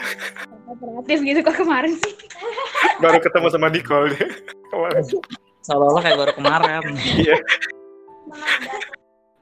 [0.64, 2.14] kooperatif gitu kok kemarin sih
[3.04, 4.28] Baru ketemu sama Nicole dia.
[4.68, 5.04] Kemarin.
[5.62, 7.38] seolah-olah kayak baru kemarin Iya.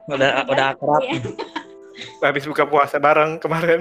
[0.07, 1.19] udah udah akrab Iya.
[2.21, 3.79] Habis buka puasa bareng kemarin.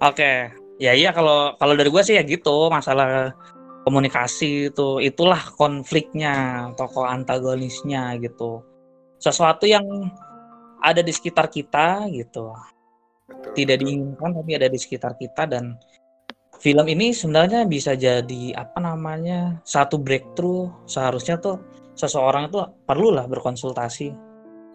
[0.00, 0.32] Oke,
[0.78, 3.30] ya iya kalau kalau dari gue sih ya gitu masalah
[3.82, 8.62] komunikasi itu itulah konfliknya tokoh antagonisnya gitu.
[9.18, 9.84] Sesuatu yang
[10.82, 12.50] ada di sekitar kita gitu.
[13.26, 13.86] Betul, tidak betul.
[13.86, 15.78] diinginkan tapi ada di sekitar kita dan
[16.62, 20.70] film ini sebenarnya bisa jadi apa namanya satu breakthrough.
[20.86, 21.58] Seharusnya tuh
[21.98, 24.14] seseorang itu perlulah berkonsultasi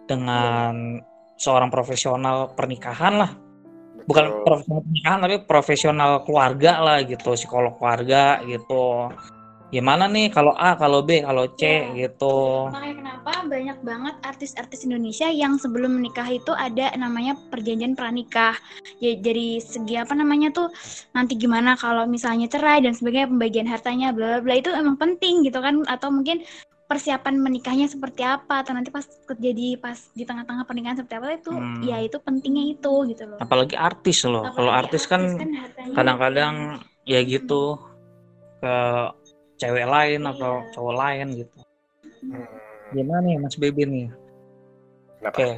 [0.08, 1.00] dengan
[1.38, 3.32] seorang profesional pernikahan lah
[4.08, 4.44] bukan Betul.
[4.48, 9.12] profesional pernikahan tapi profesional keluarga lah gitu psikolog keluarga gitu
[9.68, 12.08] gimana nih kalau A kalau B kalau C Iya.
[12.08, 18.56] gitu Makanya kenapa banyak banget artis-artis Indonesia yang sebelum menikah itu ada namanya perjanjian pranikah.
[19.04, 20.72] Ya, jadi segi apa namanya tuh
[21.12, 25.44] nanti gimana kalau misalnya cerai dan sebagainya pembagian hartanya bla bla bla itu emang penting
[25.44, 26.40] gitu kan atau mungkin
[26.88, 31.52] persiapan menikahnya seperti apa atau nanti pas terjadi pas di tengah-tengah pernikahan seperti apa itu
[31.52, 31.84] Hmm.
[31.84, 33.36] ya itu pentingnya itu gitu loh.
[33.38, 36.54] apalagi artis loh kalau artis kan hartanya- kadang-kadang
[37.04, 37.76] ya gitu
[38.58, 38.74] ke
[39.56, 40.32] cewek lain Iya.
[40.32, 41.56] atau cowok lain gitu
[42.24, 42.48] Hmm.
[42.90, 44.08] gimana nih Mas Bebe nih
[45.20, 45.36] Kenapa?
[45.36, 45.48] oke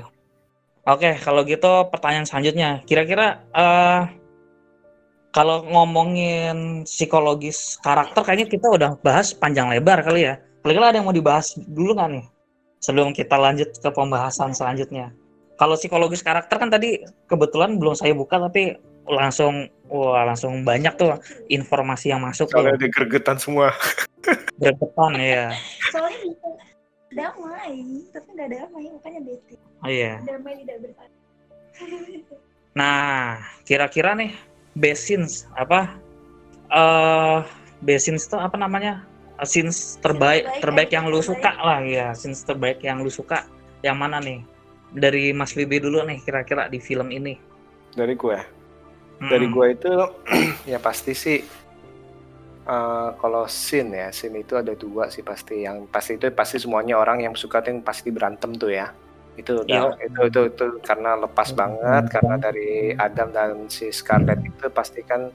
[0.85, 4.03] oke kalau gitu pertanyaan selanjutnya kira-kira eh
[5.31, 11.09] kalau ngomongin psikologis karakter kayaknya kita udah bahas panjang lebar kali ya kira-kira ada yang
[11.09, 12.25] mau dibahas dulu nggak nih
[12.81, 15.13] sebelum kita lanjut ke pembahasan selanjutnya
[15.61, 18.77] kalau psikologis karakter kan tadi kebetulan belum saya buka tapi
[19.09, 21.19] langsung wah langsung banyak tuh
[21.51, 23.75] informasi yang masuk tuh Soalnya dia gregetan semua.
[24.61, 25.51] gregetan ya
[25.91, 26.49] soalnya bisa
[27.11, 27.75] damai
[28.15, 31.11] tapi nggak damai makanya bete oh iya damai tidak bertahan
[32.71, 34.31] Nah, kira-kira nih
[34.95, 35.91] scenes apa?
[36.71, 37.39] Eh
[37.83, 39.03] best scenes itu apa namanya?
[39.43, 43.45] Scenes terbaik terbaik yang lu suka lah ya, scenes terbaik yang lu suka.
[43.81, 44.41] Yang mana nih?
[44.91, 47.39] Dari Mas Bibi dulu nih kira-kira di film ini.
[47.93, 48.39] Dari gue.
[49.21, 49.55] Dari Hmm.
[49.55, 49.93] gue itu
[50.73, 51.39] ya pasti sih
[52.63, 55.65] eh, kalau scene ya, scene itu ada dua sih pasti.
[55.65, 58.93] Yang pasti itu pasti semuanya orang yang suka tuh yang pasti berantem tuh ya.
[59.37, 60.07] Itu udah Iya.
[60.07, 65.31] itu, itu itu karena lepas banget karena dari Adam dan si Scarlett itu pasti kan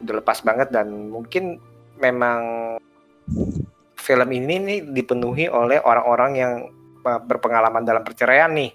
[0.00, 1.58] udah lepas banget dan mungkin
[1.98, 2.40] memang
[3.96, 6.52] film ini nih dipenuhi oleh orang-orang yang
[7.06, 8.74] uh, berpengalaman dalam perceraian nih.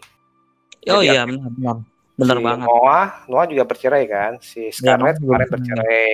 [0.87, 1.77] Oh Jadi iya benar benar.
[2.17, 2.65] Benar si banget.
[2.65, 4.31] Noah, Noah juga bercerai kan.
[4.41, 6.09] Si Scarlett Noah juga kemarin bercerai.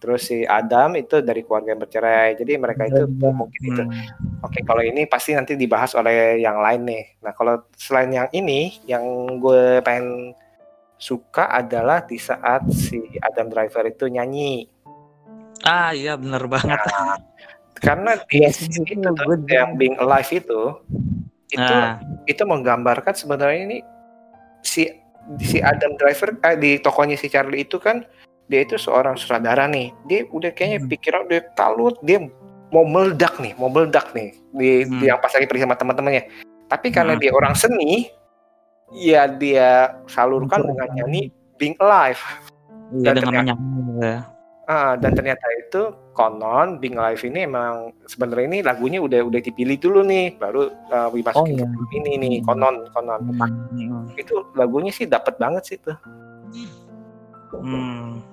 [0.00, 2.28] Terus si Adam itu dari keluarga yang bercerai.
[2.36, 3.82] Jadi mereka itu mungkin itu.
[3.84, 4.44] Hmm.
[4.44, 7.04] Oke, kalau ini pasti nanti dibahas oleh yang lain nih.
[7.24, 9.04] Nah, kalau selain yang ini, yang
[9.40, 10.36] gue pengen
[11.00, 14.68] suka adalah di saat si Adam Driver itu nyanyi.
[15.64, 16.76] Ah iya benar banget.
[16.76, 17.16] Nah,
[17.74, 20.60] karena di scene itu tuh, yang Being Alive itu
[21.50, 22.00] itu Nah.
[22.24, 23.78] itu menggambarkan sebenarnya ini
[24.60, 24.88] si
[25.38, 28.02] si Adam Driver eh, di tokonya si Charlie itu kan
[28.44, 29.88] dia itu seorang sutradara nih.
[30.04, 32.20] Dia udah kayaknya pikiran udah kalut dia
[32.68, 36.26] mau meledak nih mau meledak nih di, di yang pas lagi pergi sama teman-temannya.
[36.66, 37.22] Tapi karena Hmm.
[37.22, 38.10] dia orang seni
[38.92, 42.20] ya dia salurkan dengan nyanyi Being Alive.
[42.92, 44.18] Iya Dan dengan ternyata- menyanyi ya.
[44.64, 49.76] Ah, dan ternyata itu konon Being Alive ini emang sebenarnya ini lagunya udah udah dipilih
[49.76, 51.68] dulu nih, baru uh, dimasukin Oh, iya.
[51.68, 53.20] ke ini nih konon konon.
[54.16, 55.96] Itu lagunya sih dapat banget sih tuh.
[57.60, 58.24] Hmm.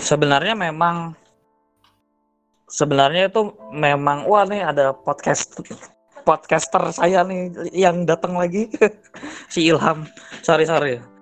[0.00, 1.12] Sebenarnya memang
[2.72, 5.60] sebenarnya itu memang wah nih ada podcast
[6.26, 8.72] podcaster saya nih yang datang lagi
[9.52, 10.08] si Ilham.
[10.40, 11.15] Sorry sorry.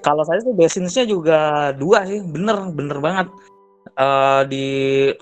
[0.00, 1.38] Kalau saya sih basinsnya juga
[1.74, 3.26] dua sih, bener bener banget.
[3.98, 4.66] Eh, di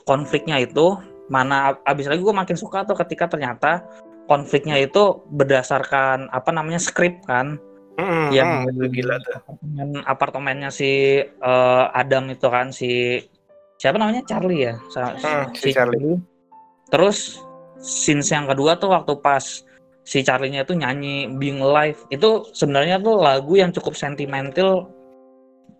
[0.04, 3.82] konfliknya itu mana abis lagi gue makin suka tuh ketika ternyata
[4.26, 7.56] konfliknya itu berdasarkan apa namanya skrip kan
[7.96, 9.40] Hmm, yang itu gila tuh.
[9.40, 10.90] apartemen apartemennya si
[11.24, 13.22] eh, Adam itu kan si
[13.80, 16.20] siapa namanya Charlie ya Sa- Hmm, si Charlie.
[16.92, 17.40] terus
[17.80, 19.64] scenes yang kedua tuh waktu pas
[20.06, 21.98] si Charlie-nya itu nyanyi Being Alive.
[22.14, 24.88] Itu sebenarnya tuh lagu yang cukup sentimental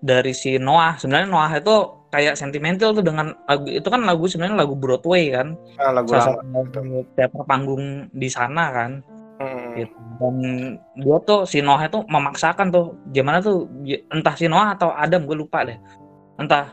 [0.02, 0.98] dari si Noah.
[0.98, 1.74] Sebenarnya Noah itu
[2.10, 5.54] kayak sentimental tuh dengan lagu itu kan lagu sebenarnya lagu Broadway kan?
[5.78, 8.92] Ah, lagu salah satu teater panggung di sana kan?
[9.36, 9.92] Hmm, gitu.
[10.16, 10.34] dan
[10.96, 15.28] dia tuh si Noah itu memaksakan tuh gimana tuh y- entah si Noah atau Adam
[15.28, 15.76] gue lupa deh.
[16.40, 16.72] Entah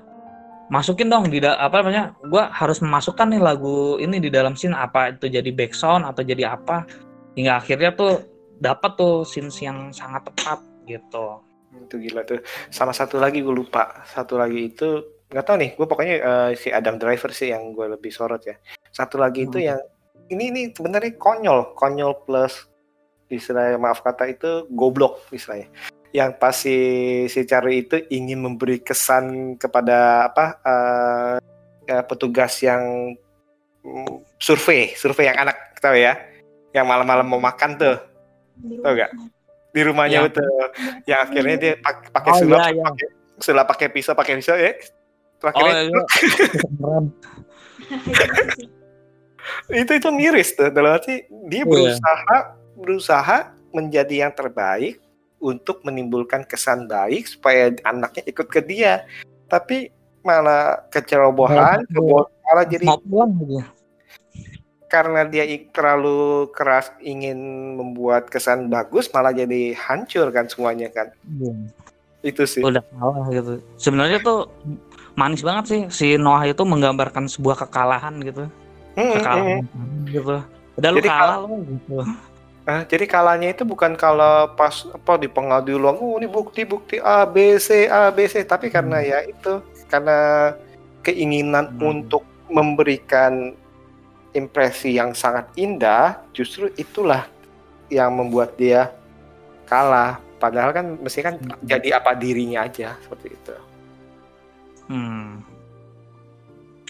[0.72, 5.12] masukin dong di apa namanya gue harus memasukkan nih lagu ini di dalam scene apa
[5.12, 6.88] itu jadi background atau jadi apa
[7.34, 8.22] hingga akhirnya tuh
[8.62, 11.42] dapat tuh scenes yang sangat tepat gitu
[11.74, 12.40] Itu gila tuh.
[12.70, 14.06] Sama satu lagi gue lupa.
[14.06, 15.02] Satu lagi itu
[15.34, 15.72] nggak tahu nih.
[15.74, 18.54] Gue pokoknya eh, si Adam Driver sih yang gue lebih sorot ya.
[18.94, 19.68] Satu lagi itu Hmm.
[19.74, 19.82] yang
[20.30, 22.70] ini ini sebenarnya konyol, konyol plus
[23.34, 25.74] istilahnya maaf kata itu goblok istilahnya.
[26.14, 26.78] Yang pas si
[27.26, 31.36] si Charlie itu ingin memberi kesan kepada apa eh,
[31.90, 33.18] ya, petugas yang
[33.82, 36.16] mm, survei, survei yang anak tahu ya,
[36.74, 37.98] yang malam-malam mau makan tuh,
[38.82, 39.12] tahu gak?
[39.70, 40.50] Di rumahnya Yang- betul,
[41.06, 42.84] yang akhirnya dia pak- pakai Oh, sulap, iya, iya.
[42.84, 43.08] pakai
[43.38, 44.74] sulap pakai pisau, pakai pisau ya.
[45.36, 46.02] oh Akhirnya iya
[46.74, 47.06] keren.
[49.76, 51.66] itu itu miris tuh dalam arti dia Iya.
[51.66, 52.38] berusaha
[52.76, 53.38] berusaha
[53.70, 55.02] menjadi yang terbaik
[55.38, 59.04] untuk menimbulkan kesan baik supaya anaknya ikut ke dia
[59.46, 63.60] tapi malah kecerobohan Malah- kebo- malah jadi mau pulang gitu
[64.94, 65.42] karena dia
[65.74, 67.38] terlalu keras ingin
[67.74, 71.10] membuat kesan bagus malah jadi hancur kan semuanya kan?
[71.26, 71.54] Iya.
[72.24, 72.64] itu sih.
[72.64, 73.60] Udah kalah gitu.
[73.76, 74.48] Sebenarnya tuh
[75.20, 75.82] manis banget sih.
[75.92, 78.48] Si Noah itu menggambarkan sebuah kekalahan gitu.
[78.96, 79.66] Hmm, kekalahan
[80.08, 80.40] gitu.
[80.80, 81.96] Udah lu Jadi kalah kal- lu gitu.
[82.64, 87.60] Ah, jadi kalahnya itu bukan kalau pas apa di pengadilan, oh ini bukti-bukti A B
[87.60, 89.60] C A B C, tapi karena ya itu
[89.92, 90.56] karena
[91.04, 93.52] keinginan untuk memberikan
[94.34, 97.30] impresi yang sangat indah, justru itulah
[97.90, 98.90] yang membuat dia
[99.70, 100.20] kalah.
[100.42, 103.56] Padahal kan mesti kan jadi apa dirinya aja seperti itu.
[104.92, 105.40] Hmm.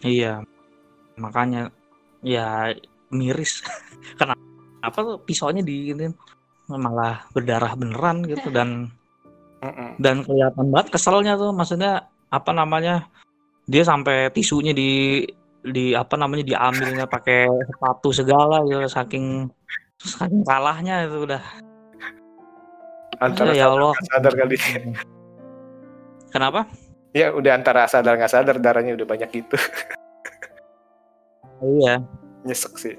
[0.02, 0.42] Iya.
[1.20, 1.70] Makanya
[2.26, 2.74] ya
[3.14, 3.62] miris.
[4.20, 6.10] Kenapa tuh pisaunya di ini
[6.68, 8.88] malah berdarah beneran gitu dan
[9.64, 10.00] Mm-mm.
[10.00, 13.08] dan kelihatan banget keselnya tuh maksudnya apa namanya
[13.68, 15.24] dia sampai tisunya di
[15.64, 19.48] di apa namanya diambilnya pakai sepatu segala gitu saking
[19.98, 21.40] saking kalahnya itu udah
[23.18, 23.94] antara Ya sadar Allah.
[24.12, 24.56] sadar kali
[26.30, 26.62] Kenapa?
[27.14, 29.56] ya udah antara sadar nggak sadar darahnya udah banyak gitu
[31.62, 32.04] Iya.
[32.44, 32.96] nyesek sih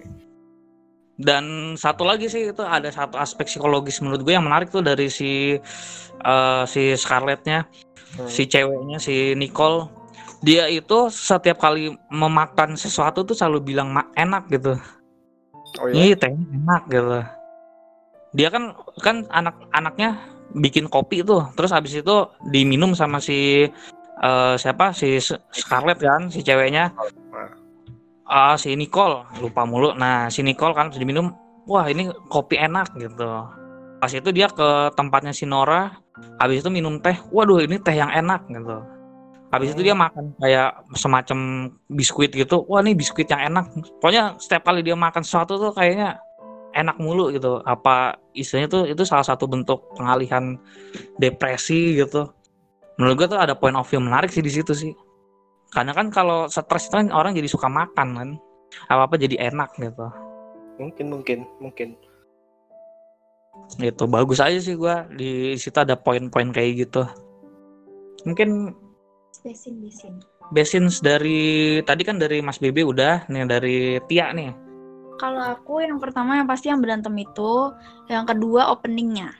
[1.14, 5.06] Dan satu lagi sih itu ada satu aspek psikologis menurut gue yang menarik tuh dari
[5.06, 5.54] si
[6.16, 7.68] eh, si Scarlettnya,
[8.14, 8.26] Hmm.
[8.26, 9.90] si ceweknya si Nicole.
[10.44, 14.76] Dia itu setiap kali memakan sesuatu tuh selalu bilang "Ma- enak gitu.
[15.80, 17.18] oh ya Ini tehnya enak gitu.
[18.36, 20.20] Dia kan kan anak-anaknya
[20.52, 22.16] bikin kopi tuh, terus habis itu
[22.52, 23.64] diminum sama si
[24.20, 25.16] eh, siapa si
[25.50, 26.92] Scarlett kan, si ceweknya.
[28.28, 29.96] Ah si Nicole lupa mulu.
[29.96, 31.32] Nah si Nicole kan diminum,
[31.64, 33.48] wah ini kopi enak gitu.
[33.96, 35.96] Pas itu dia ke tempatnya si Nora,
[36.36, 38.93] habis itu minum teh, waduh ini teh yang enak gitu.
[39.54, 41.38] Habis itu dia makan kayak semacam
[41.86, 43.70] biskuit gitu, wah ini biskuit yang enak.
[44.02, 46.18] Pokoknya setiap kali dia makan sesuatu tuh kayaknya
[46.74, 47.62] enak mulu gitu.
[47.62, 50.58] Apa istilahnya tuh itu salah satu bentuk pengalihan
[51.22, 52.26] depresi gitu.
[52.98, 54.92] Menurut gue tuh ada point of view menarik sih di situ sih.
[55.70, 58.28] Karena kan kalau stres itu kan orang jadi suka makan kan.
[58.90, 60.10] Apa-apa jadi enak gitu.
[60.74, 61.94] mungkin mungkin mungkin
[63.78, 67.06] Itu bagus aja sih gua di situ ada poin-poin kayak gitu.
[68.26, 68.74] Mungkin
[69.44, 70.14] Besin, besin.
[70.56, 74.56] Besins dari tadi kan dari Mas Bebe udah, nih dari Tia nih.
[75.20, 77.76] Kalau aku yang pertama yang pasti yang berantem itu,
[78.08, 79.36] yang kedua openingnya.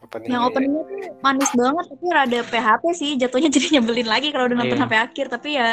[0.00, 4.48] opening Yang openingnya tuh manis banget tapi rada PHP sih, jatuhnya jadi nyebelin lagi kalau
[4.48, 4.82] udah nonton Iya.
[4.88, 5.26] sampai akhir.
[5.28, 5.68] Tapi ya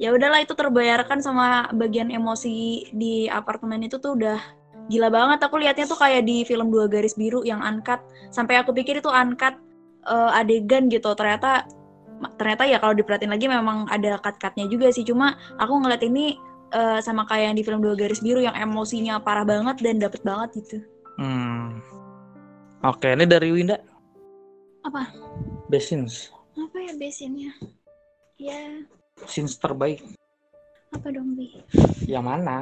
[0.00, 4.40] ya udahlah itu terbayarkan sama bagian emosi di apartemen itu tuh udah
[4.88, 5.38] gila banget.
[5.44, 8.00] Aku lihatnya tuh kayak di film Dua Garis Biru yang uncut.
[8.32, 9.52] Sampai aku pikir itu uncut
[10.08, 11.12] eh, adegan gitu.
[11.12, 11.68] Ternyata
[12.36, 15.02] ternyata ya kalau diperhatiin lagi memang ada cut-cutnya juga sih.
[15.02, 16.36] Cuma aku ngeliat ini
[16.70, 20.20] eh, sama kayak yang di film Dua Garis Biru yang emosinya parah banget dan dapet
[20.20, 20.78] banget gitu.
[21.16, 21.80] Hmm.
[22.80, 23.76] Oke, ini dari Winda.
[24.80, 25.12] Apa?
[25.68, 26.32] Besins.
[26.56, 27.52] Apa ya besinnya?
[28.40, 28.84] Ya,
[29.28, 30.00] Scenes terbaik.
[30.90, 31.60] apa dong, Bi?
[32.08, 32.56] Yang mana?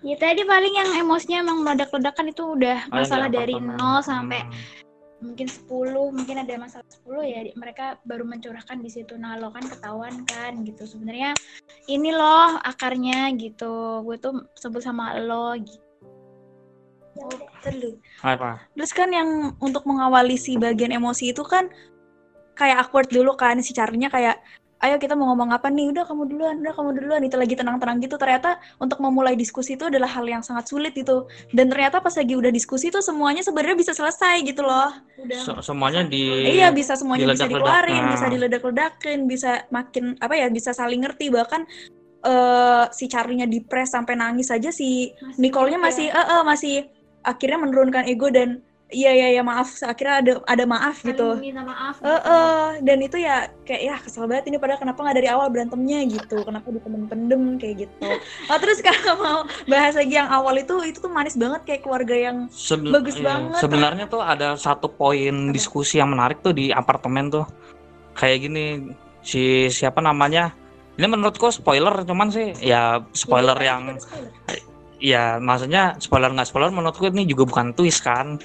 [0.00, 3.54] Ya tadi paling yang emosinya emang meledak-ledakan itu udah Oh, masalah di dari.
[3.60, 4.52] 0 sampai Hmm.
[5.18, 9.18] Mungkin 10, mungkin ada masalah 10 ya mereka baru mencurahkan di situ.
[9.18, 10.86] Nah, lo kan ketahuan kan gitu.
[10.86, 11.34] Sebenarnya
[11.90, 14.02] ini loh akarnya gitu.
[14.06, 15.82] Gue tuh sebut sama lo gitu.
[17.18, 17.26] Ya
[17.66, 17.98] terus.
[18.22, 18.62] Apa?
[18.78, 21.66] Terus kan yang untuk mengawali si bagian emosi itu kan
[22.54, 24.38] kayak awkward dulu kan si Charlie-nya kayak
[24.78, 25.90] ayo kita mau ngomong apa nih?
[25.90, 27.20] Udah kamu duluan udah kamu duluan.
[27.22, 28.14] Itu lagi tenang-tenang gitu.
[28.14, 32.34] Ternyata untuk memulai diskusi itu adalah hal yang sangat sulit itu dan ternyata pas lagi
[32.34, 34.94] udah diskusi tuh semuanya sebenarnya bisa selesai gitu loh.
[35.18, 35.40] Udah.
[35.42, 38.12] Se- semuanya di iya bisa semuanya bisa dikeluarin Nah.
[38.14, 41.28] bisa diledak-ledakin bisa makin apa ya bisa saling ngerti.
[41.28, 41.62] Bahkan
[42.18, 45.84] eh si Charlie-nya depres sampai nangis aja si Masih Nicole-nya ya.
[45.86, 46.74] masih eh eh, masih
[47.22, 48.58] akhirnya menurunkan ego dan
[48.88, 52.00] iya iya ya maaf akhirnya ada ada maaf Saling gitu minta maaf.
[52.00, 55.48] Eh eh, dan itu ya kayak ya kesel banget ini padahal kenapa nggak dari awal
[55.52, 58.08] berantemnya gitu kenapa dipendem-pendem kayak gitu
[58.48, 62.16] oh terus kalau mau bahas lagi yang awal itu itu tuh manis banget kayak keluarga
[62.16, 63.24] yang Seben- Bagus iya.
[63.30, 63.60] banget.
[63.62, 67.46] Sebenarnya tuh ada satu poin diskusi yang menarik tuh di apartemen tuh.
[68.18, 68.64] Kayak gini,
[69.22, 70.50] si siapa namanya?
[70.98, 73.82] Ini menurutku spoiler, cuman sih ya spoiler Iya, yang
[74.98, 78.42] ya maksudnya spoiler nggak spoiler menurutku ini juga bukan twist kan.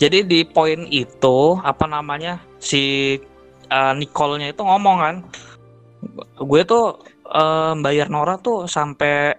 [0.00, 3.14] Jadi di poin itu apa namanya si
[3.68, 5.14] eh, Nicole-nya itu ngomong kan,
[6.40, 9.36] gue tuh eh, bayar Nora tuh sampai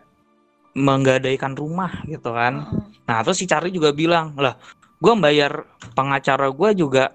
[0.78, 2.64] menggadaikan rumah gitu kan.
[3.10, 4.56] Nah terus si Charlie juga bilang lah,
[5.02, 5.66] gue bayar
[5.98, 7.12] pengacara gue juga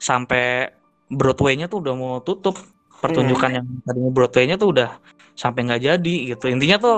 [0.00, 0.72] sampai
[1.10, 2.56] Broadway-nya tuh udah mau tutup
[3.02, 4.90] pertunjukan yang tadinya Broadway-nya tuh udah
[5.36, 6.48] sampai nggak jadi gitu.
[6.48, 6.96] Intinya tuh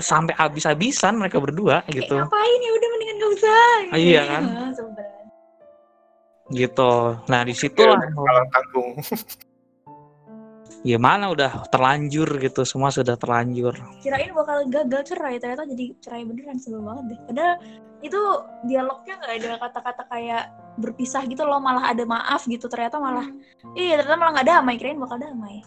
[0.00, 2.16] sampai habis-habisan mereka berdua gitu.
[2.16, 3.60] Eh, ngapain ya udah mendingan gak usah
[3.92, 4.42] Ah, iya kan?
[6.50, 6.92] Gitu.
[7.30, 8.90] Nah di situ lah kalau tanggung
[10.82, 13.70] gimana udah terlanjur gitu semua sudah terlanjur.
[14.02, 17.54] kirain bakal gagal cerai ternyata jadi cerai beneran sebel banget deh padahal
[18.02, 18.20] itu
[18.66, 20.44] dialognya nggak ada kata-kata kayak
[20.82, 23.30] berpisah gitu loh malah ada maaf gitu ternyata malah
[23.78, 25.62] iya ternyata malah nggak damai kirain bakal damai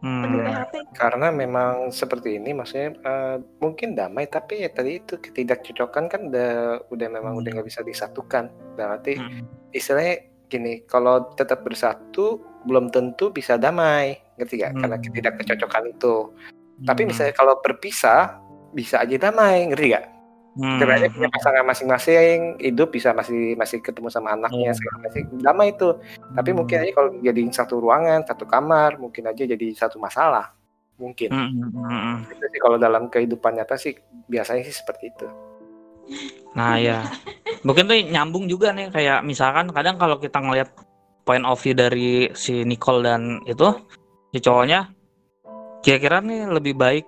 [0.00, 0.24] Hmm.
[0.40, 6.20] PHP karena memang seperti ini maksudnya eh, mungkin damai tapi ya tadi itu ketidakcocokan kan
[6.32, 8.48] udah udah memang udah nggak bisa disatukan
[8.80, 9.44] berarti Hmm.
[9.70, 15.04] istilahnya gini kalau tetap bersatu belum tentu bisa damai ngerti gak karena Hmm.
[15.04, 16.16] ketidakcocokan itu
[16.88, 17.08] tapi Hmm.
[17.12, 18.40] misalnya kalau berpisah
[18.72, 20.04] bisa aja damai ngerti gak
[20.50, 20.82] Hmm.
[20.82, 24.78] Sebenarnya punya pasangan masing-masing hidup bisa masih masih ketemu sama anaknya Iya.
[24.78, 25.88] segala macam damai itu
[26.34, 26.84] tapi mungkin Hmm.
[26.84, 30.50] aja kalau jadiin satu ruangan satu kamar mungkin aja jadi satu masalah
[30.98, 32.16] mungkin Hmm, hmm, hmm, hmm.
[32.34, 33.94] itu sih kalau dalam kehidupan nyata sih
[34.26, 35.26] biasanya sih seperti itu
[36.58, 37.06] Nah ya,
[37.62, 40.74] mungkin tuh nyambung juga nih kayak misalkan kadang kalau kita ngelihat
[41.22, 43.70] point of view dari si Nicole dan itu
[44.34, 44.90] si cowoknya,
[45.78, 47.06] kira-kira nih lebih baik.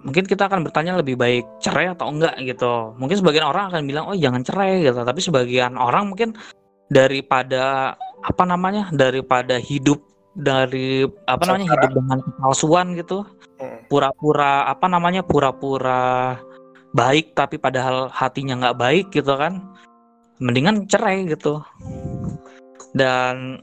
[0.00, 2.96] Mungkin kita akan bertanya lebih baik cerai atau enggak gitu.
[2.96, 5.00] Mungkin sebagian orang akan bilang oh jangan cerai gitu.
[5.04, 6.36] Tapi sebagian orang mungkin
[6.88, 7.94] daripada
[8.24, 10.00] apa namanya daripada hidup
[10.34, 11.82] dari apa namanya Sengsara.
[11.84, 13.18] hidup dengan kepalsuan gitu
[13.60, 13.84] Hmm.
[13.92, 16.40] pura-pura apa namanya pura-pura
[16.96, 19.60] baik tapi padahal hatinya nggak baik gitu kan
[20.40, 21.60] mendingan cerai gitu
[22.96, 23.60] dan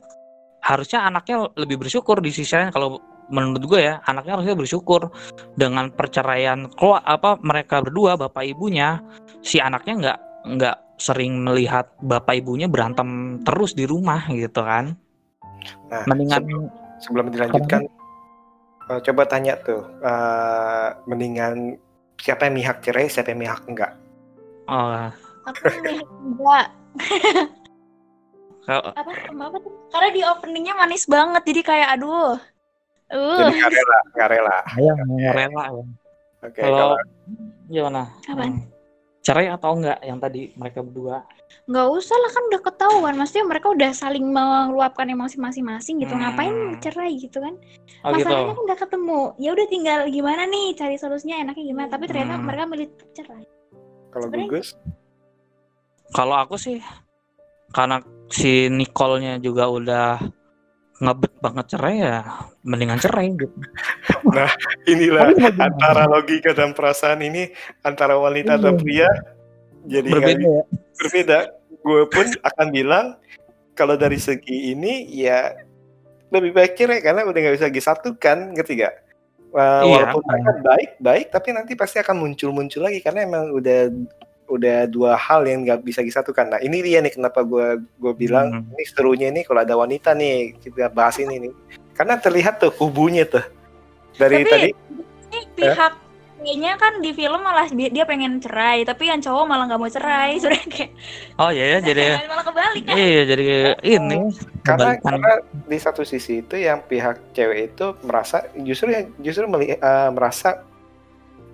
[0.62, 5.12] harusnya anaknya lebih bersyukur di sisi lain kalau menurut gue ya anaknya harusnya bersyukur
[5.60, 9.04] dengan perceraian kalau apa mereka berdua bapak ibunya
[9.44, 10.20] si anaknya nggak
[10.58, 14.98] nggak sering melihat bapak ibunya berantem terus di rumah gitu kan
[15.88, 16.64] Nah, mendingan sebelum,
[17.00, 17.82] sebelum dilanjutkan,
[18.92, 21.80] eh, coba tanya tuh, eh, mendingan
[22.20, 23.92] siapa yang mihak cerai, siapa yang mihak enggak?
[24.68, 25.12] oh,
[25.48, 26.66] Aku nih enggak.
[28.68, 28.92] Apa,
[29.32, 29.72] apa tuh?
[29.96, 32.36] Karena di openingnya manis banget, jadi kayak aduh.
[33.08, 34.58] Uh, Jadi nggak rela, nggak rela.
[34.76, 35.84] Ayo, nggak rela ya.
[36.44, 36.98] Oke, Kalau kalau
[37.72, 38.02] gimana?
[38.28, 38.52] Apaan?
[38.52, 38.66] Hmm.
[39.24, 41.24] Cerai atau enggak yang tadi mereka berdua?
[41.68, 43.16] nggak usah lah kan udah ketahuan.
[43.16, 46.12] Maksudnya mereka udah saling meluapkan emosi masing-masing gitu.
[46.16, 46.24] Hmm.
[46.28, 47.56] Ngapain cerai gitu kan?
[48.04, 48.28] Oh gitu.
[48.28, 49.20] Masalahnya kan udah ketemu.
[49.40, 51.88] Ya udah tinggal gimana nih cari solusinya enaknya gimana.
[51.88, 52.44] Tapi ternyata Hmm.
[52.44, 53.44] mereka milih cerai.
[54.08, 54.74] kalau gugus,
[56.10, 56.80] Kalau aku sih
[57.70, 58.00] karena
[58.32, 60.08] si Nicole-nya juga udah
[60.98, 62.26] ngebet banget cerai ya,
[62.66, 63.54] mendingan cerai gitu.
[64.38, 64.50] nah
[64.90, 65.30] inilah
[65.62, 67.54] antara logika dan perasaan ini
[67.86, 68.82] antara wanita dan Iya.
[68.82, 69.10] pria
[69.88, 70.64] jadi Berbeda ya.
[71.00, 71.40] berbeda.
[71.86, 73.06] Gue pun akan bilang
[73.78, 75.54] kalau dari segi ini ya
[76.28, 78.96] lebih baik cerai karena udah nggak bisa disatukan, ngerti gak?
[79.56, 80.12] Wah, Iya.
[80.12, 83.88] Walaupun mereka baik baik, tapi nanti pasti akan muncul muncul lagi karena emang udah
[84.48, 86.50] udah dua hal yang nggak bisa disatukan.
[86.50, 88.74] Nah ini dia nih kenapa gue gue bilang Hmm.
[88.74, 91.54] ini serunya nih kalau ada wanita nih kita bahas ini nih
[91.92, 93.44] karena terlihat tuh kubunya tuh
[94.14, 94.70] dari Tapi- tadi
[95.28, 95.94] Ini pihak
[96.38, 100.38] kayaknya kan di film malah dia pengen cerai, tapi yang cowok malah nggak mau cerai.
[100.40, 100.92] Sudah kayak
[101.36, 102.96] Oh iya ya, jadi malah kebalik kan.
[102.96, 103.44] iya jadi
[103.84, 104.18] ini
[104.62, 105.32] karena karena
[105.66, 110.64] di satu sisi itu yang pihak cewek itu merasa justru yang justru meli- eh, merasa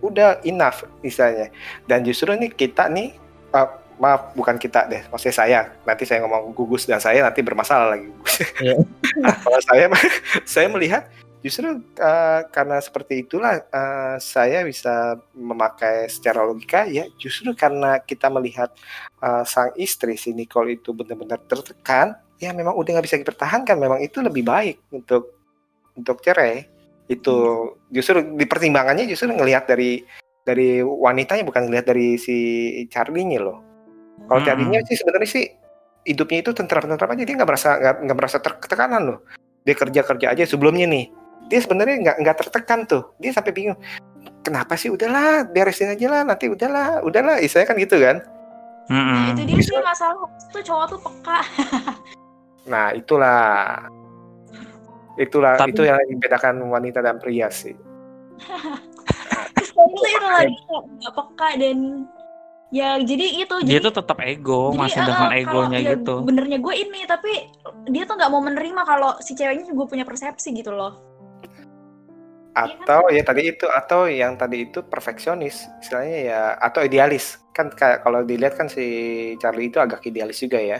[0.03, 1.47] udah enough misalnya
[1.87, 3.15] dan justru nih kita nih
[3.55, 3.69] eh,
[4.01, 5.59] maaf bukan kita deh maksudnya saya.
[5.85, 8.09] Nanti saya ngomong gugus dan saya nanti bermasalah lagi.
[8.09, 8.75] Gugus Iya.
[9.23, 9.85] Nah, kalau saya
[10.53, 11.05] saya melihat
[11.43, 18.31] justru eh, karena seperti itulah eh, saya bisa memakai secara logika ya justru karena kita
[18.31, 18.73] melihat
[19.21, 23.77] eh, sang istri si Nicole itu benar-benar tertekan ya memang udah nggak bisa dipertahankan.
[23.77, 25.37] Memang itu lebih baik untuk
[25.93, 26.72] untuk cerai
[27.11, 27.35] itu
[27.91, 30.03] justru di pertimbangannya justru ngelihat dari
[30.43, 32.35] dari wanitanya bukan ngelihat dari si
[32.91, 33.59] Charlie-nya loh.
[34.27, 34.47] Kalau Hmm.
[34.47, 35.45] Charlie-nya sih sebenarnya sih
[36.03, 39.19] hidupnya itu tentram-tentram aja dia nggak merasa nggak nggak merasa tertekanan loh.
[39.63, 41.05] Dia kerja kerja aja sebelumnya nih.
[41.47, 43.03] Dia sebenarnya nggak nggak tertekan tuh.
[43.19, 43.79] Dia sampai bingung
[44.43, 44.91] kenapa sih?
[44.91, 47.39] Udahlah beresin aja lah nanti udahlah udahlah.
[47.39, 48.17] Istilahnya kan gitu kan?
[48.91, 49.31] Nah, Mm-mm.
[49.31, 51.39] itu dia sih masalah tuh cowok tuh peka.
[52.71, 53.79] nah itulah
[55.15, 57.73] itulah Tapi- itu yang membedakan wanita dan pria sih
[59.53, 61.77] Terus itu itu lagi nggak- peka dan
[62.69, 65.91] ya jadi itu Dia jadi tuh tetap ego, jadi, masih eh, dengan kalau egonya ya
[65.93, 66.15] gitu.
[66.25, 67.31] Benernya gue ini tapi
[67.87, 70.93] dia tuh nggak mau menerima kalau si ceweknya juga punya persepsi gitu loh.
[72.53, 78.05] atau ya tadi itu atau yang tadi itu perfeksionis istilahnya ya atau idealis kan kayak
[78.05, 78.85] kalau dilihat kan si
[79.41, 80.77] Charlie itu agak idealis juga ya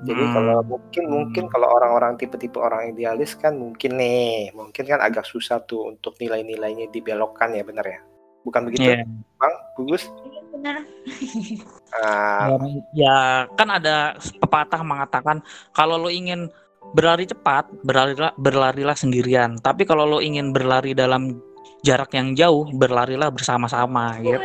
[0.00, 0.34] jadi Hmm.
[0.34, 5.60] kalau mungkin mungkin kalau orang-orang tipe-tipe orang idealis kan mungkin nih mungkin kan agak susah
[5.64, 8.00] tuh untuk nilai-nilainya dibelokkan ya benar ya
[8.42, 9.04] bukan begitu Iya.
[9.36, 10.76] bang gugus Iya, Bener.
[11.90, 12.54] Ah,
[12.94, 15.42] Ya kan ada pepatah mengatakan
[15.74, 16.46] kalau lo ingin
[16.94, 19.58] berlari cepat, berlarilah berlarilah sendirian.
[19.58, 21.42] Tapi kalau lo ingin berlari dalam
[21.82, 24.38] jarak yang jauh, berlarilah bersama-sama gitu.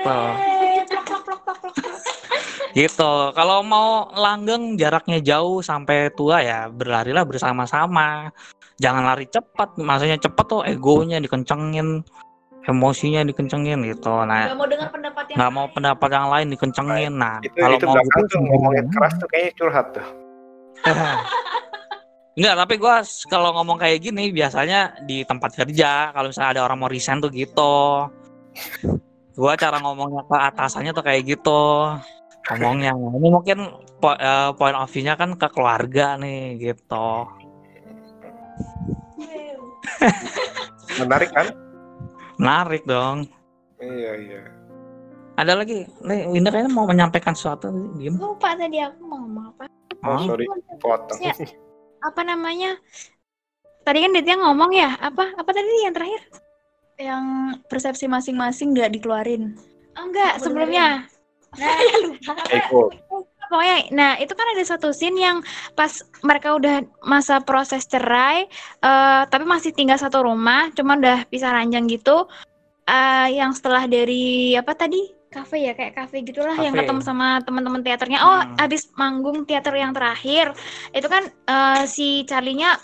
[2.75, 3.11] Gitu.
[3.31, 8.35] Kalau mau langgeng jaraknya jauh sampai tua ya berlarilah bersama-sama.
[8.83, 9.79] Jangan lari cepat.
[9.79, 12.03] Maksudnya cepat tuh egonya dikencengin,
[12.67, 14.11] emosinya dikencengin gitu.
[14.27, 15.73] Nah, Gak mau dengar pendapat yang nggak mau lain.
[15.79, 17.13] pendapat yang lain dikencengin.
[17.15, 20.07] Nah, itu kalau itu mau gitu tuh ngomongin keras tuh kayaknya curhat tuh
[22.35, 22.99] Enggak, tapi gua
[23.31, 27.31] kalau ngomong kayak gini biasanya di tempat kerja kalau misalnya ada orang mau resign tuh
[27.31, 28.11] gitu.
[29.39, 31.95] Gua cara ngomongnya ke atasannya tuh kayak gitu.
[32.45, 32.93] Ngomongnya.
[32.93, 33.57] Ini mungkin
[33.97, 37.09] po- eh, point of view-nya kan ke keluarga nih gitu.
[41.01, 41.47] menarik kan
[42.39, 43.27] Menarik dong.
[43.79, 44.41] iya iya
[45.35, 47.67] Ada lagi, nih Winda kayaknya mau menyampaikan sesuatu,
[47.99, 48.15] diem.
[48.15, 49.67] Lupa tadi aku mau ngomong apa.
[50.07, 50.47] Oh, sorry,
[50.79, 51.19] potong.
[51.19, 51.35] Ya,
[51.99, 52.79] apa namanya?
[53.83, 56.23] Tadi kan Ditya ngomong ya, apa apa tadi yang terakhir?
[56.95, 57.23] Yang
[57.67, 59.59] persepsi masing-masing nggak dikeluarin.
[59.99, 61.03] Oh, enggak, sebelumnya.
[61.55, 62.33] Nah, lupa.
[62.51, 62.81] Eko.
[63.45, 65.37] Pokoknya, nah itu kan ada satu scene yang
[65.77, 68.49] pas mereka udah masa proses cerai,
[68.81, 72.25] eh, tapi masih tinggal satu rumah, cuman udah pisah ranjang gitu.
[72.85, 75.13] Eh, yang setelah dari apa tadi?
[75.29, 76.89] Kafe ya, kayak kafe gitulah yang Kafe.
[76.89, 78.23] ketemu sama teman-teman teaternya.
[78.23, 78.55] Oh, Hmm.
[78.57, 80.55] habis manggung teater yang terakhir,
[80.89, 82.81] itu kan eh, si Charlie-nya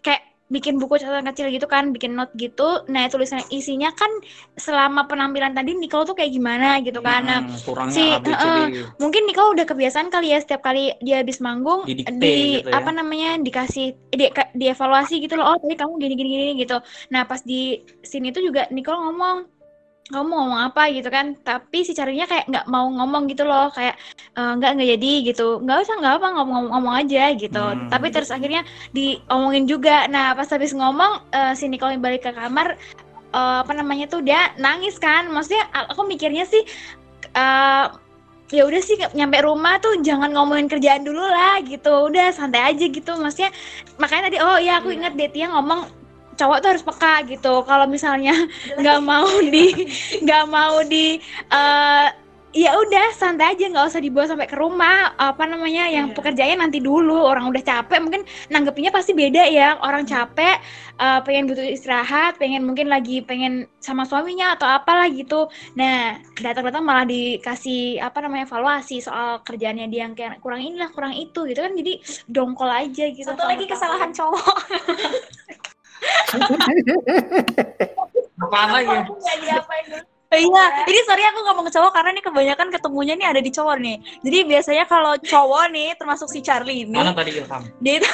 [0.00, 0.24] kayak
[0.54, 2.62] bikin buku catatan kecil gitu kan, bikin note gitu.
[2.92, 4.08] Nah, tulisan isinya kan
[4.56, 7.20] selama penampilan tadi Nicole tuh kayak gimana gitu kan.
[7.28, 8.68] Nah, Hmm, kurangnya si heeh,
[9.02, 12.78] mungkin Nicole udah kebiasaan kali ya setiap kali dia habis manggung Didikte di gitu ya.
[12.78, 14.24] apa namanya dikasih di,
[14.60, 16.76] dievaluasi gitu loh oh tadi kamu gini gini gini gitu
[17.12, 19.36] nah pas di scene itu juga Nicole ngomong
[20.08, 21.36] kamu mau ngomong apa gitu kan?
[21.44, 23.68] Tapi si carinya kayak nggak mau ngomong gitu loh.
[23.76, 23.94] Kayak
[24.36, 25.46] "Eh, nggak nggak jadi gitu.
[25.64, 27.60] Nggak usah nggak apa ngomong ngomong aja gitu.
[27.60, 27.88] Hmm.
[27.92, 28.62] tapi terus akhirnya
[28.96, 30.08] diomongin juga.
[30.08, 32.76] Nah pas habis ngomong eh, si Nicole balik ke kamar
[33.36, 35.28] eh, apa namanya tuh dia nangis kan.
[35.28, 36.62] Maksudnya aku mikirnya sih
[37.36, 37.86] eh
[38.48, 42.08] ya udah sih nyampe rumah tuh jangan ngomongin kerjaan dulu lah gitu.
[42.08, 43.12] Udah santai aja gitu.
[43.20, 43.50] Maksudnya
[44.00, 45.97] makanya tadi oh ya aku ingat Detia ngomong
[46.38, 47.54] cowok tuh harus peka gitu.
[47.66, 48.34] Kalau misalnya
[48.78, 49.66] nggak mau di
[50.24, 51.18] nggak mau di
[51.50, 52.08] eh,
[52.48, 55.12] ya udah santai aja nggak usah dibawa sampai ke rumah.
[55.18, 57.26] Apa namanya yang pekerjaannya nanti dulu.
[57.26, 59.76] Orang udah capek mungkin nanggepinnya pasti beda ya.
[59.82, 60.62] Orang capek
[60.96, 65.50] eh, pengen butuh istirahat pengen mungkin lagi pengen sama suaminya atau apalah gitu.
[65.74, 71.18] Nah datang-datang malah dikasih apa namanya evaluasi soal kerjaannya dia yang kayak kurang inilah kurang
[71.18, 71.74] itu gitu kan.
[71.74, 71.98] Jadi
[72.30, 74.56] dongkol aja gitu Satu lagi kesalahan cowok.
[78.38, 78.96] Apaan lagi?
[80.28, 83.76] Iya, ini sorry aku ngomong ke cowok karena nih kebanyakan ketemunya nih ada di cowok
[83.80, 83.96] nih.
[84.20, 87.64] Jadi biasanya kalau cowok nih, termasuk si Charlie ini, Mana tadi Ilham?
[87.80, 88.04] dia itu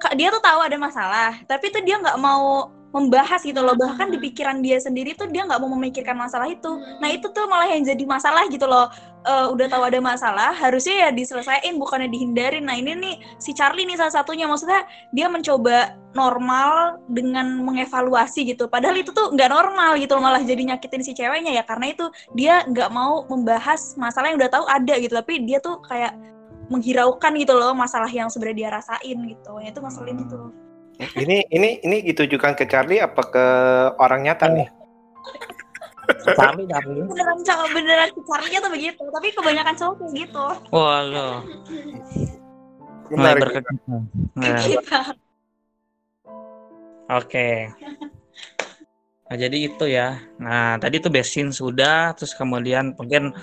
[0.00, 3.76] ka- dia tuh tahu ada masalah, tapi tuh dia nggak mau membahas gitu loh.
[3.76, 6.80] Bahkan di pikiran dia sendiri tuh dia nggak mau memikirkan masalah itu.
[7.00, 8.88] Nah itu tuh malah yang jadi masalah gitu loh.
[9.28, 12.64] Eh, udah tahu ada masalah, harusnya ya diselesaikan bukannya dihindarin.
[12.64, 14.48] Nah ini nih si Charlie nih salah satunya.
[14.48, 18.72] Maksudnya dia mencoba normal dengan mengevaluasi gitu.
[18.72, 21.64] Padahal itu tuh nggak normal gitu loh, malah jadi nyakitin si ceweknya ya.
[21.68, 25.12] Karena itu dia nggak mau membahas masalah yang udah tahu ada gitu.
[25.12, 26.16] Tapi dia tuh kayak
[26.68, 29.52] menghiraukan gitu loh masalah yang sebenarnya dia rasain gitu.
[29.60, 30.67] Ya itu ngeselin itu.
[30.98, 33.46] Ini ini ini ditujukan ke Charlie apa ke
[34.02, 34.66] orang nyata nih?
[36.34, 37.06] Charlie, Charlie.
[37.06, 39.02] Beneran cowok beneran si Charlie tuh begitu.
[39.06, 40.46] Tapi kebanyakan cowok kayak gitu.
[40.74, 41.36] Waduh.
[43.14, 45.00] Mulai Kita.
[47.08, 47.72] Oke.
[49.28, 50.16] Nah, jadi itu ya.
[50.40, 53.36] Nah, tadi itu basin sudah, terus kemudian mungkin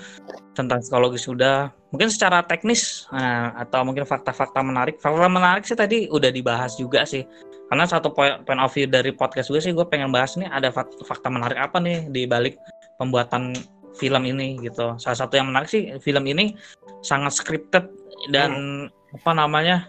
[0.58, 1.70] tentang psikologi sudah.
[1.94, 4.98] Mungkin secara teknis nah, atau mungkin fakta-fakta menarik.
[4.98, 7.22] Fakta menarik sih tadi udah dibahas juga sih.
[7.70, 11.02] Karena satu point, of view dari podcast gue sih gue pengen bahas nih ada fak-
[11.06, 12.58] fakta menarik apa nih di balik
[12.98, 13.54] pembuatan
[13.98, 14.98] film ini gitu.
[14.98, 16.54] Salah satu yang menarik sih film ini
[17.02, 17.86] sangat scripted
[18.34, 19.86] dan apa namanya?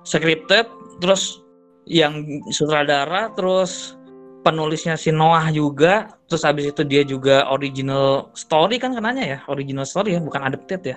[0.00, 0.64] scripted
[1.04, 1.44] terus
[1.84, 3.99] yang sutradara terus
[4.40, 9.84] penulisnya si Noah juga terus habis itu dia juga original story kan kenanya ya original
[9.84, 10.96] story ya bukan adapted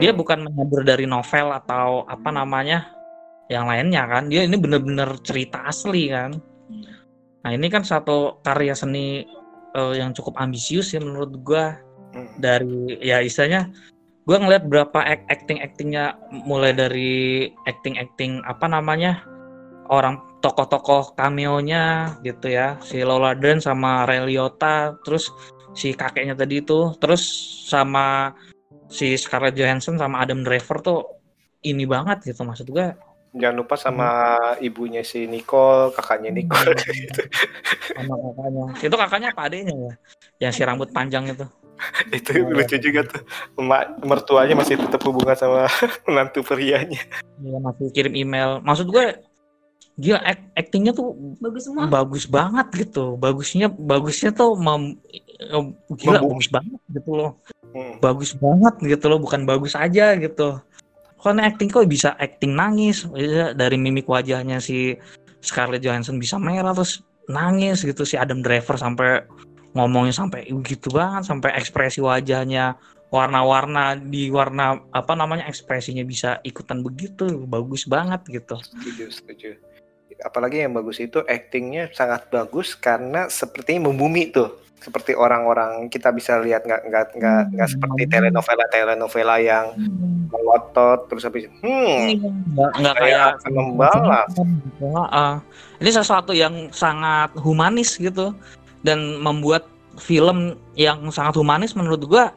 [0.00, 2.88] Dia bukan menghibur dari novel atau apa namanya
[3.52, 6.40] yang lainnya kan dia ini bener-bener cerita asli kan.
[7.44, 9.28] Nah ini kan satu karya seni
[9.76, 11.76] eh, yang cukup ambisius ya menurut gua.
[12.36, 13.72] Dari ya istilahnya
[14.22, 15.00] gue ngeliat berapa
[15.32, 19.24] acting actingnya mulai dari acting acting apa namanya
[19.90, 22.76] orang tokoh-tokoh cameo-nya gitu ya.
[22.82, 25.30] Si Lola Dern sama Ray Liotta terus
[25.72, 27.22] si kakeknya tadi itu terus
[27.70, 28.34] sama
[28.92, 31.00] si Scarlett Johansson sama Adam Driver tuh
[31.64, 32.92] ini banget gitu maksud gue.
[33.32, 36.76] Jangan lupa sama ibunya si Nicole, kakaknya Nicole.
[36.76, 37.22] Gitu.
[37.96, 38.64] sama kakaknya.
[38.84, 39.92] Itu kakaknya apa adanya ya?
[40.36, 41.46] Yang si rambut panjang itu.
[42.18, 43.24] Itu lucu juga tuh.
[43.56, 45.64] Emak mertuanya masih tetap hubungan sama
[46.06, 47.00] menantu prianya.
[47.40, 48.60] Iya masih kirim email.
[48.60, 49.16] Maksud gue
[49.96, 51.84] dia act- actingnya tuh Bagus semua.
[51.86, 53.16] bagus banget gitu.
[53.20, 55.64] Bagusnya bagusnya tuh mem, eh,
[56.00, 57.32] gila bagus banget gitu loh.
[57.72, 57.96] Hmm.
[58.04, 60.60] bagus banget gitu loh bukan bagus aja gitu.
[61.16, 63.08] Karena acting kok bisa acting nangis.
[63.16, 64.92] Ya, dari mimik wajahnya si
[65.40, 67.00] Scarlett Johansson bisa merah terus
[67.32, 68.04] nangis gitu.
[68.04, 69.24] Si Adam Driver sampai
[69.72, 72.76] ngomongnya sampai gitu banget sampai ekspresi wajahnya
[73.08, 77.24] warna-warna di warna apa namanya ekspresinya bisa ikutan begitu.
[77.48, 78.60] Bagus banget gitu.
[78.60, 79.50] Setuju, setuju.
[80.22, 84.62] Apalagi yang bagus itu actingnya sangat bagus karena sepertinya membumi tuh.
[84.82, 89.78] Seperti orang-orang kita bisa lihat nggak nggak nggak nggak seperti telenovela telenovela yang
[90.26, 92.18] melotot terus habis hmm.
[92.50, 94.26] Nggak nggak kayak akan membalap
[94.82, 95.32] Heeh.
[95.78, 98.34] ini sesuatu yang sangat humanis gitu
[98.82, 99.70] dan membuat
[100.02, 102.34] film yang sangat humanis menurut gua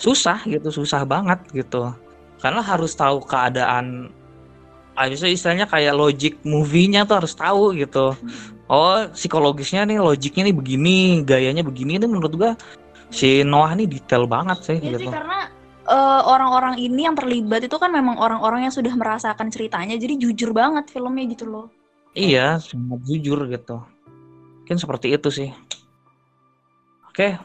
[0.00, 1.92] susah gitu susah banget gitu.
[2.40, 4.10] Karena harus tahu keadaan
[4.96, 8.16] ah, misalnya istilahnya kayak logic movie-nya tuh harus tahu gitu
[8.68, 12.52] oh psikologisnya nih logiknya nih begini gayanya begini itu menurut gua
[13.12, 15.48] si Noah nih detail banget sih Ya sih gitu karena
[15.88, 20.54] eh, orang-orang ini yang terlibat itu kan memang orang-orang yang sudah merasakan ceritanya jadi jujur
[20.54, 21.66] banget filmnya gitu loh.
[22.12, 23.80] Iya, sangat jujur gitu.
[24.62, 25.48] Mungkin seperti itu sih.
[27.08, 27.40] Oke.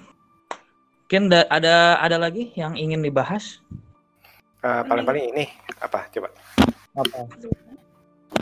[1.08, 3.64] Mungkin da- ada ada lagi yang ingin dibahas?
[4.60, 5.45] Eh, paling-paling ini
[5.80, 6.28] apa coba
[6.98, 7.30] Apa?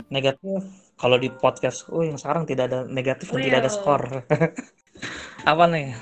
[0.08, 0.64] Negatif.
[0.96, 4.02] Kalau di podcast, oh yang sekarang tidak ada negatif dan tidak ada skor.
[5.50, 5.92] Apa nih?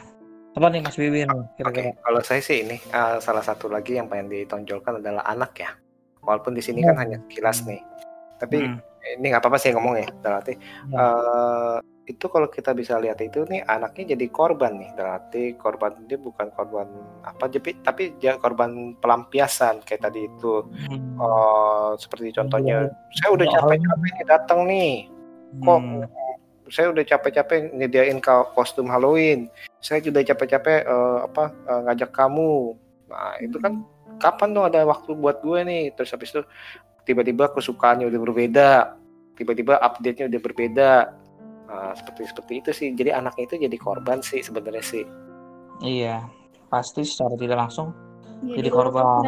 [0.55, 1.27] Apa nih Mas Bibin
[1.59, 1.99] kira-kira?
[1.99, 5.75] kalau saya sih ini eh, salah satu lagi yang pengen ditonjolkan adalah anak ya
[6.23, 7.83] walaupun di sini kan hanya kilas nih
[8.39, 8.79] tapi Hmm.
[9.19, 10.55] ini nggak apa-apa sih ngomong ya berarti
[10.95, 16.21] eh, itu kalau kita bisa lihat itu nih anaknya jadi korban nih berarti korban dia
[16.21, 16.85] bukan korban
[17.25, 20.69] apa jadi tapi dia korban pelampiasan kayak tadi itu.
[20.85, 21.17] Hmm.
[21.17, 24.93] Eh, seperti contohnya saya udah capek-capek nih datang nih.
[25.65, 26.05] Kok Hmm.
[26.69, 28.21] saya udah capek-capek nyediain
[28.53, 29.49] kostum Halloween.
[29.81, 32.77] Saya sudah capek-capek eh, apa eh, ngajak kamu.
[33.09, 33.81] Nah itu kan
[34.21, 35.85] kapan tuh ada waktu buat gue nih?
[35.97, 36.45] Terus habis itu
[37.09, 38.71] tiba-tiba kesukaannya udah berbeda
[39.35, 40.91] tiba-tiba update-nya udah berbeda
[41.67, 42.89] nah, seperti seperti itu sih.
[42.93, 45.05] Jadi anaknya itu jadi korban sih sebenarnya sih.
[45.83, 46.25] Iya,
[46.71, 47.91] pasti secara tidak langsung
[48.45, 49.25] Ya, jadi di bawah korban.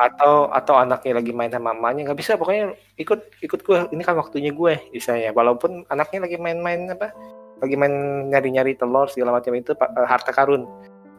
[0.00, 2.08] atau atau anaknya lagi main sama mamanya.
[2.08, 6.88] Nggak bisa pokoknya ikut ikut gue ini kan waktunya gue misalnya walaupun anaknya lagi main-main
[6.88, 7.12] apa
[7.60, 7.92] lagi main
[8.32, 10.64] nyari-nyari telur segala macam itu eh, harta karun.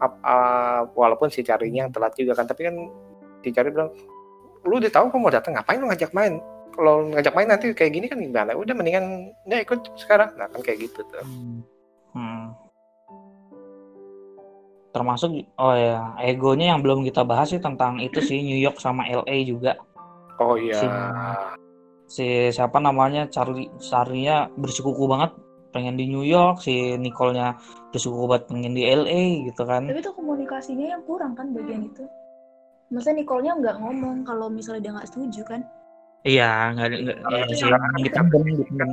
[0.01, 2.49] Ap- ah, walaupun si carinya yang telat juga kan.
[2.49, 2.75] Tapi kan
[3.45, 3.93] si cari bilang
[4.63, 6.39] lu udah tahu kamu mau datang ngapain lu ngajak main
[6.73, 10.61] kalau ngajak main nanti kayak gini kan gimana udah mendingan ya ikut sekarang nah kan
[10.65, 11.25] kayak gitu tuh
[12.13, 12.53] Hmm.
[14.93, 19.09] Termasuk oh ya, egonya yang belum kita bahas sih tentang itu sih New York sama
[19.09, 19.73] LA juga.
[20.37, 20.85] oh iya Si,
[22.13, 25.33] si siapa namanya Charlie Charlie-nya bersikuku banget
[25.73, 27.57] pengen di New York, si Nicole-nya
[27.89, 29.89] bersikuku banget pengen di LA gitu kan.
[29.89, 32.05] Tapi itu komunikasinya yang kurang kan bagian itu.
[32.93, 35.61] Maksudnya Nicole-nya nggak ngomong kalau misalnya dia nggak setuju kan.
[36.23, 36.89] Iya, nggak
[37.99, 38.91] dipendem, dipendem.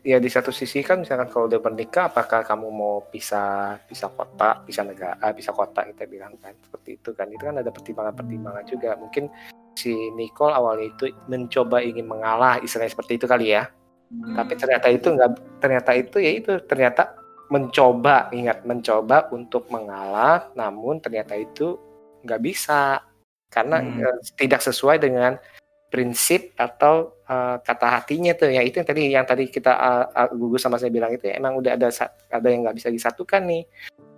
[0.00, 4.64] ya di satu sisi kan misalkan kalau udah menikah apakah kamu mau pisah pisah kota
[4.64, 7.28] pisah negara ah, pisah kota kita bilang kan seperti itu kan.
[7.28, 8.96] Itu kan ada pertimbangan-pertimbangan juga.
[8.96, 9.28] Mungkin
[9.76, 13.68] si Nicole awalnya itu mencoba ingin mengalah istilahnya seperti itu kali ya.
[14.08, 17.02] Tapi ternyata itu enggak ternyata itu ya itu ternyata
[17.52, 21.76] mencoba ingat mencoba untuk mengalah namun ternyata itu
[22.24, 23.04] nggak bisa.
[23.52, 24.00] Karena Hmm.
[24.00, 25.36] eh, tidak sesuai dengan
[25.86, 28.50] prinsip atau eh, kata hatinya tuh.
[28.50, 31.38] Ya itu yang tadi yang tadi kita eh, eh, gugus sama saya bilang itu ya,
[31.38, 31.88] emang udah ada
[32.30, 33.62] ada yang nggak bisa disatukan nih.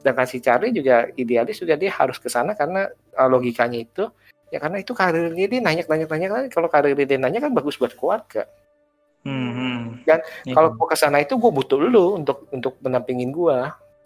[0.00, 4.04] Sedangkan si Charlie juga idealis juga dia harus ke sana karena eh, logikanya itu
[4.48, 7.76] ya karena itu karirnya dia nanya nanya nanya kan kalau karir dia nanya kan bagus
[7.76, 8.48] buat keluarga.
[9.26, 9.82] Hmm, hmm.
[10.06, 10.54] dan Iya.
[10.54, 13.58] kalau gue ke sana itu gue butuh lu untuk untuk menampingin gue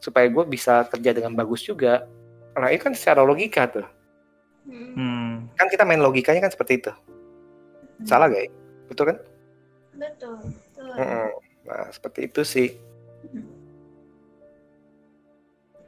[0.02, 2.08] supaya gue bisa kerja dengan bagus juga.
[2.58, 3.86] Nah itu kan secara logika tuh.
[4.62, 5.50] Hmm.
[5.58, 6.92] kan kita main logikanya kan seperti itu
[8.02, 8.50] salah gak ya?
[8.88, 9.18] betul kan
[9.92, 10.36] Betul.
[10.40, 10.90] betul.
[10.96, 11.28] Mm-mm.
[11.64, 12.68] nah seperti itu sih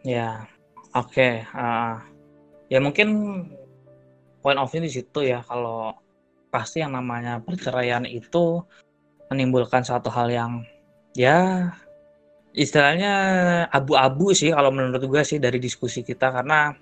[0.04, 0.44] Ya,
[0.92, 1.48] oke.
[1.56, 2.04] ah.
[2.68, 3.08] ya mungkin
[4.44, 5.96] point of view di situ ya kalau
[6.52, 8.60] pasti yang namanya perceraian itu
[9.32, 10.52] menimbulkan satu hal yang
[11.16, 11.72] ya
[12.52, 13.12] istilahnya
[13.72, 16.76] abu-abu sih kalau menurut gue sih dari diskusi kita karena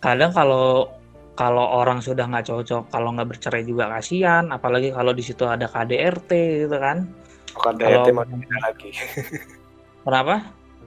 [0.00, 0.88] kadang kalau
[1.32, 5.64] kalau orang sudah nggak cocok kalau nggak bercerai juga kasihan apalagi kalau di situ ada
[5.64, 6.30] KDRT
[6.66, 7.08] gitu kan.
[7.52, 8.90] Kalau Kalau- KDRT mau beda lagi.
[10.04, 10.36] Kenapa?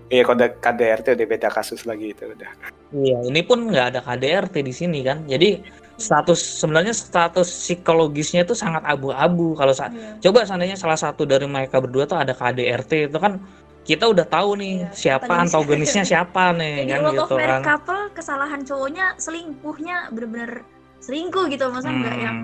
[0.05, 2.51] Iya kalau ada KDRT udah beda kasus lagi itu udah.
[2.93, 5.25] Iya, ini pun nggak ada KDRT di sini kan.
[5.25, 5.65] Jadi
[5.97, 9.57] status sebenarnya status psikologisnya itu sangat abu-abu.
[9.57, 9.89] Kalau sa-
[10.21, 13.41] coba seandainya salah satu dari mereka berdua tuh ada KDRT itu kan
[13.86, 15.53] kita udah tahu nih siapa Antagonis.
[15.86, 17.61] antagonisnya siapa nih Jadi kan world gitu of kan.
[17.61, 20.51] couple kesalahan cowoknya selingkuhnya bener-bener
[20.99, 22.25] selingkuh gitu maksudnya nggak Hmm.
[22.25, 22.38] yang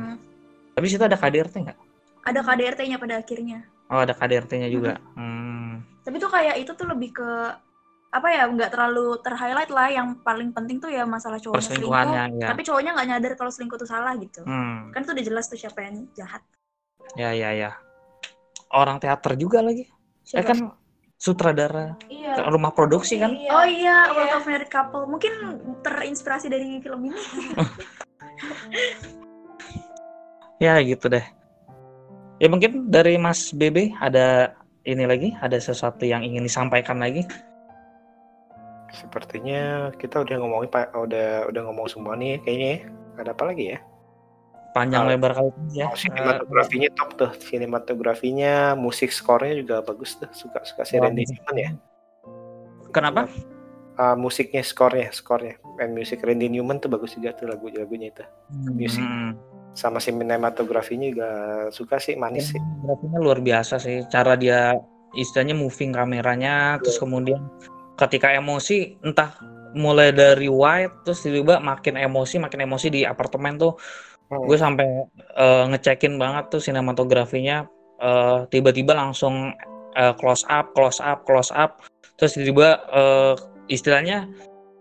[0.72, 1.78] Tapi situ ada KDRT nggak?
[2.22, 3.66] ada KDRT-nya pada akhirnya.
[3.88, 5.02] Oh ada KDRT-nya juga.
[5.16, 5.82] Hmm.
[6.00, 7.30] Tapi tuh kayak itu tuh lebih ke
[8.10, 12.28] apa ya nggak terlalu ter-highlight lah yang paling penting tuh ya masalah cowoknya selingkuh ya.
[12.46, 14.92] tapi cowoknya nggak nyadar kalau selingkuh tuh salah gitu Hmm.
[14.92, 16.44] kan tuh udah jelas tuh siapa yang jahat
[17.16, 17.72] Ya ya ya.
[18.70, 19.84] orang teater juga lagi.
[19.84, 19.92] Eh
[20.24, 20.44] Siapa?
[20.46, 20.58] kan
[21.22, 22.50] sutradara Iya.
[22.50, 23.38] rumah produksi kan.
[23.54, 25.06] Oh iya, World of Married Couple.
[25.06, 27.22] Mungkin terinspirasi dari film ini.
[30.62, 31.26] Ya gitu deh.
[32.38, 34.54] Ya mungkin dari Mas BB ada
[34.86, 37.26] ini lagi, ada sesuatu yang ingin disampaikan lagi.
[38.94, 42.70] Sepertinya kita udah ngomongin pak, udah udah ngomong semua nih kayaknya.
[42.70, 42.80] ya.
[43.26, 43.78] Ada apa lagi ya?
[44.72, 45.92] Panjang Ah, lebar kali ini ya.
[45.92, 51.36] Oh, sinematografinya top tuh, sinematografinya, musik skornya juga bagus tuh, suka suka si Randy musik.
[51.44, 51.70] Newman ya.
[52.96, 53.28] Kenapa?
[54.00, 58.24] Ah, musiknya, skornya, skornya, and musik Randy Newman tuh bagus juga tuh lagu-lagunya itu.
[58.72, 59.36] Musik Hmm.
[59.72, 61.30] sama sinematografinya juga
[61.72, 62.60] suka sih, manis sih.
[62.84, 64.04] Grafiknya luar biasa sih.
[64.08, 64.76] Cara dia
[65.16, 67.40] istilahnya moving kameranya, terus kemudian
[68.00, 69.36] ketika emosi entah
[69.72, 73.76] mulai dari white terus tiba-tiba makin emosi, makin emosi di apartemen tuh.
[74.32, 74.48] Hmm.
[74.48, 74.88] Gue sampai
[75.36, 77.68] eh, ngecekin banget tuh sinematografinya
[78.00, 79.52] eh, tiba-tiba langsung
[80.00, 81.84] eh, close up, close up, close up.
[82.16, 83.34] Terus tiba-tiba eh,
[83.68, 84.32] istilahnya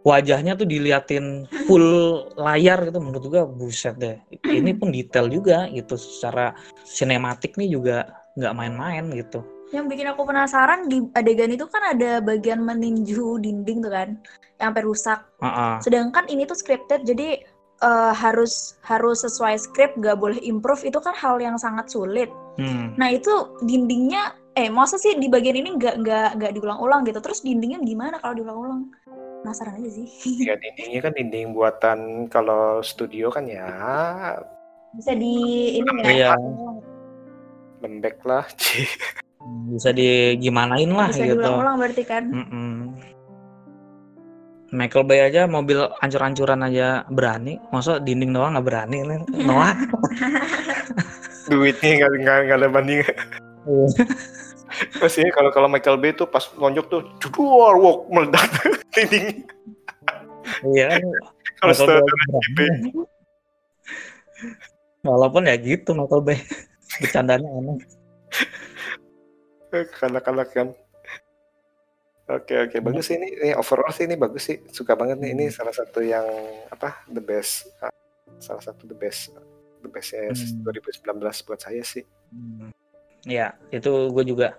[0.00, 4.16] wajahnya tuh diliatin full layar gitu menurut gua buset deh
[4.48, 6.56] ini pun detail juga gitu secara
[6.88, 8.08] sinematik nih juga
[8.40, 13.86] nggak main-main gitu Yang bikin aku penasaran di adegan itu kan ada bagian meninju dinding
[13.86, 14.18] tuh kan,
[14.58, 15.22] yang sampai rusak.
[15.38, 15.74] Heeh.
[15.78, 17.38] Sedangkan ini tuh scripted, jadi
[17.80, 20.84] eh, harus harus sesuai skrip, gak boleh improve.
[20.84, 22.28] Itu kan hal yang sangat sulit.
[22.60, 22.92] Hmm.
[23.00, 23.32] Nah itu
[23.64, 27.18] dindingnya, eh masa sih di bagian ini nggak nggak nggak diulang-ulang gitu?
[27.24, 28.92] Terus dindingnya gimana kalau diulang-ulang?
[29.40, 30.08] Penasaran aja sih.
[30.48, 33.68] Ya dindingnya kan dinding buatan kalau studio kan ya
[34.92, 35.34] Bisa di
[35.80, 36.06] ini nggak?
[36.12, 36.30] Iya.
[37.80, 38.44] lembek lah.
[39.72, 42.24] bisa digimanain lah Bisa gitu diulang-ulang berarti kan?
[42.28, 42.92] Mm-mm.
[44.70, 49.74] Michael Bay aja mobil ancur-ancuran aja berani, masa dinding doang nggak berani nih, Noah.
[51.50, 53.02] Duitnya nggak nggak nggak ada banding.
[55.02, 58.46] Pasti kalau kalau Michael Bay tuh pas lonjok tuh jedor wok meledak
[58.94, 59.42] dinding.
[60.70, 61.02] Iya.
[61.58, 61.74] Kalau.
[65.02, 66.38] Walaupun ya gitu Michael Bay,
[67.02, 67.78] bercandanya aneh.
[69.98, 70.68] kanak-kanak kan.
[72.30, 75.44] Oke oke bagus sih ini, ini overall sih ini bagus sih suka banget nih ini
[75.50, 76.22] salah satu yang
[76.70, 77.90] apa the best uh,
[78.38, 79.34] salah satu the best
[79.82, 80.62] the best Hmm.
[80.62, 82.04] 2019 buat saya sih.
[83.26, 84.56] Ya, itu gue juga.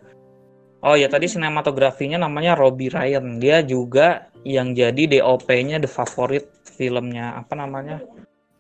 [0.81, 3.37] Oh ya tadi sinematografinya namanya Robbie Ryan.
[3.37, 8.01] Dia juga yang jadi DOP-nya The Favorite filmnya apa namanya?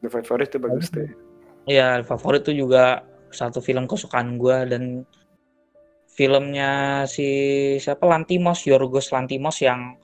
[0.05, 1.09] The Favorite itu bagus tuh.
[1.65, 4.83] Iya, The Favorite itu juga satu film kesukaan gue dan
[6.21, 7.25] filmnya si
[7.81, 9.97] siapa Lantimos, Yorgos Lantimos yang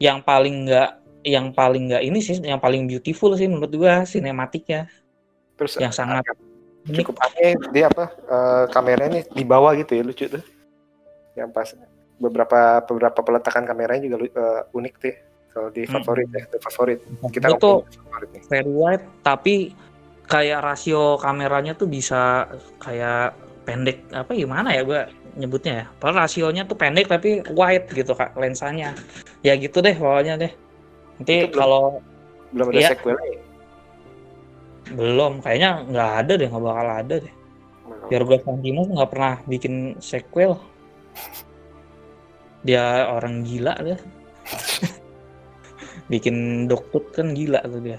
[0.00, 0.90] yang paling nggak
[1.28, 4.88] yang paling nggak ini sih yang paling beautiful sih menurut gue sinematiknya
[5.60, 6.24] Terus yang sangat
[6.88, 10.42] cukup aneh dia apa eh, kameranya di bawah gitu ya lucu tuh.
[11.36, 11.68] Yang pas
[12.16, 15.14] beberapa beberapa peletakan kameranya juga eh, unik tuh
[15.52, 16.00] kalau di Hmm.
[16.00, 16.98] favorit ya, the favorit.
[17.28, 18.42] Kita itu favorit nih.
[18.48, 19.76] very wide tapi
[20.26, 22.48] kayak rasio kameranya tuh bisa
[22.80, 25.02] kayak pendek apa gimana ya gue
[25.36, 25.84] nyebutnya ya.
[25.96, 28.92] Padahal rasionya tuh pendek tapi wide gitu kak lensanya.
[29.40, 30.52] Ya gitu deh pokoknya deh.
[31.20, 31.84] Nanti belum- kalau
[32.52, 32.90] Belum ada Iya.
[32.92, 33.40] sequelnya ya?
[34.92, 37.34] belum kayaknya nggak ada deh nggak bakal ada deh.
[38.12, 40.58] Yorgos Lanthimos nggak pernah bikin sequel.
[42.62, 43.98] Dia orang gila dia.
[46.12, 47.98] Bikin dokter kan gila tuh dia.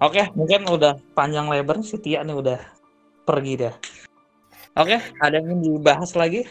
[0.00, 2.60] Oke mungkin udah panjang lebar si Tia nih udah
[3.26, 3.74] pergi dah
[4.76, 6.44] oke ada yang ingin dibahas lagi?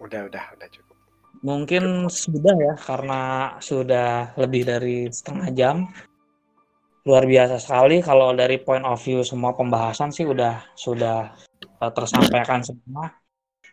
[0.00, 0.96] Udah udah udah cukup.
[1.40, 3.20] mungkin sudah ya karena
[3.64, 5.76] sudah lebih dari setengah jam.
[7.08, 11.32] Luar biasa sekali kalau dari point of view semua pembahasan sih udah sudah
[11.80, 13.16] uh, tersampaikan semua.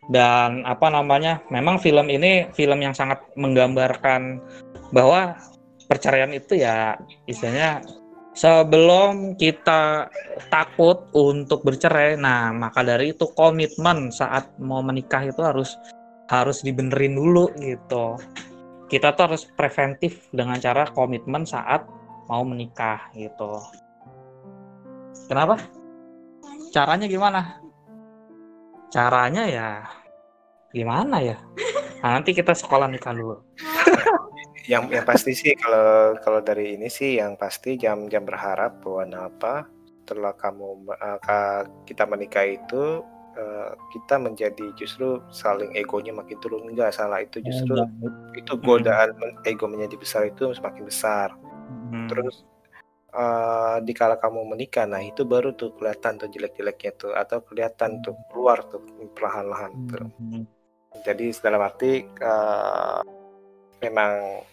[0.08, 4.40] Dan apa namanya memang film ini film yang sangat menggambarkan
[4.96, 5.36] bahwa
[5.92, 6.96] perceraian itu ya
[7.28, 7.84] istilahnya
[8.38, 10.14] sebelum kita
[10.54, 15.74] takut untuk bercerai nah maka dari itu komitmen saat mau menikah itu harus
[16.30, 18.22] harus dibenerin dulu gitu.
[18.88, 21.90] Kita tuh harus preventif dengan cara komitmen saat
[22.30, 23.58] mau menikah gitu.
[25.28, 25.58] Kenapa?
[26.72, 27.58] Caranya gimana?
[28.94, 29.70] Caranya ya
[30.72, 31.38] gimana ya?
[32.06, 33.42] Nah, nanti kita sekolah nikah dulu
[34.68, 39.08] yang yang pasti sih kalau kalau dari ini sih yang pasti jam jam berharap bahwa
[39.32, 39.66] apa
[40.04, 40.88] setelah kamu
[41.24, 43.04] ka- kita menikah itu
[43.40, 47.80] eh, kita menjadi justru saling egonya makin turun enggak salah itu justru
[48.36, 51.32] itu godaan men- ego menjadi besar itu semakin besar
[51.68, 52.08] Hmm.
[52.08, 52.44] terus
[53.12, 58.16] eh, dikala kamu menikah, nah itu baru tuh kelihatan tuh jelek-jeleknya tuh atau kelihatan tuh
[58.32, 58.84] keluar tuh
[59.16, 60.08] perlahan-lahan tuh.
[60.20, 60.44] Hmm.
[61.04, 63.02] Jadi dalam arti eh,
[63.84, 64.44] memang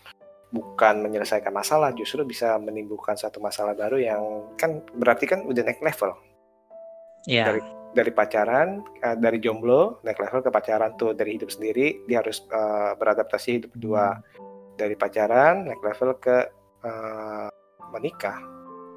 [0.54, 4.22] bukan menyelesaikan masalah, justru bisa menimbulkan satu masalah baru yang
[4.54, 6.14] kan berarti kan udah naik level
[7.24, 7.44] Iya.
[7.50, 7.60] dari
[7.94, 12.44] dari pacaran, eh, dari jomblo naik level ke pacaran tuh dari hidup sendiri dia harus
[12.46, 14.18] eh, beradaptasi hidup berdua
[14.74, 16.36] dari pacaran naik level ke
[16.84, 17.48] eh,
[17.94, 18.38] menikah.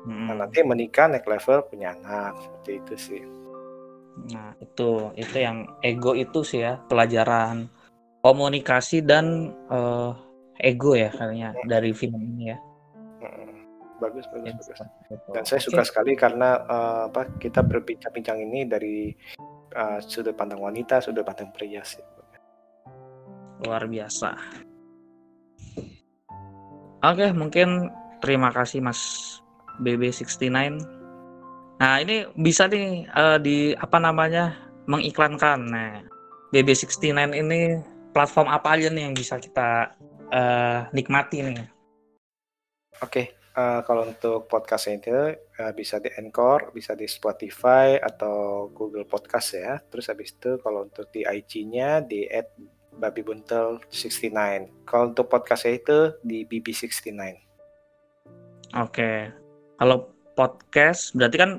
[0.08, 0.28] Hmm.
[0.32, 3.24] Nah, nanti menikah naik level punya anak seperti itu sih.
[4.34, 7.70] Nah, itu itu yang ego itu sih ya, pelajaran
[8.26, 10.12] komunikasi dan eh,
[10.62, 12.58] ego ya kayaknya dari film ini ya.
[13.97, 14.66] Bagus bagus bagus.
[14.78, 15.30] Seperti itu.
[15.34, 18.97] Dan saya suka sekali karena eh, apa kita berbincang-bincang ini dari
[19.74, 22.03] eh, sudut pandang wanita, sudut pandang pria sih.
[23.58, 24.38] luar biasa.
[27.01, 27.89] Oke, mungkin
[28.22, 29.01] terima kasih Mas
[29.82, 30.78] BB69.
[31.82, 34.68] Nah, ini bisa nih eh, di apa namanya?
[34.88, 35.60] mengiklankan.
[35.68, 35.99] Nah,
[36.55, 37.84] BB69 ini
[38.16, 39.91] platform apa aja nih yang bisa kita
[40.32, 41.59] eh, nikmati nih?
[43.03, 49.05] Oke, eh, kalau untuk podcast itu eh, bisa di Anchor, bisa di Spotify atau Google
[49.05, 49.78] Podcast ya.
[49.78, 52.25] Terus habis itu kalau untuk di IG-nya di
[52.97, 54.34] @babibuntel69.
[54.89, 57.21] Kalau untuk podcast itu di BB69.
[58.82, 59.30] Oke.
[59.78, 61.51] Kalau podcast berarti kan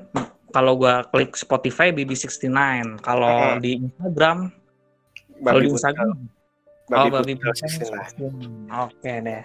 [0.50, 2.50] kalau gua klik Spotify BB69.
[2.98, 3.62] Kalau Mm-mm.
[3.62, 4.50] di Instagram,
[5.46, 5.78] kalau di Buntel.
[5.78, 6.38] Instagram
[6.89, 8.72] Babi Oh, babi Buntel buntel 69.
[8.72, 9.45] Oke deh.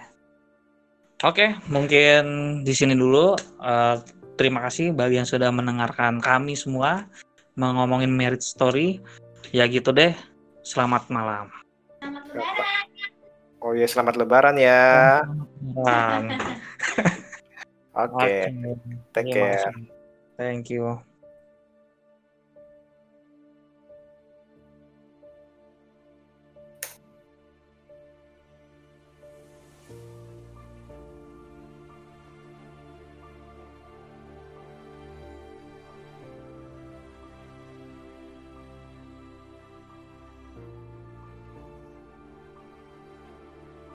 [1.24, 2.22] Oke, mungkin
[2.64, 3.36] di sini dulu.
[3.60, 3.96] Eh,
[4.40, 7.04] terima kasih bagi yang sudah mendengarkan kami semua
[7.56, 9.00] ngomongin merit story.
[9.52, 10.16] Ya gitu deh.
[10.64, 11.52] Selamat malam.
[13.60, 15.20] Oh iya, selamat lebaran ya.
[17.94, 18.50] Oke,
[19.14, 19.54] take care.
[19.54, 19.86] kasih.
[20.34, 20.98] Thank you.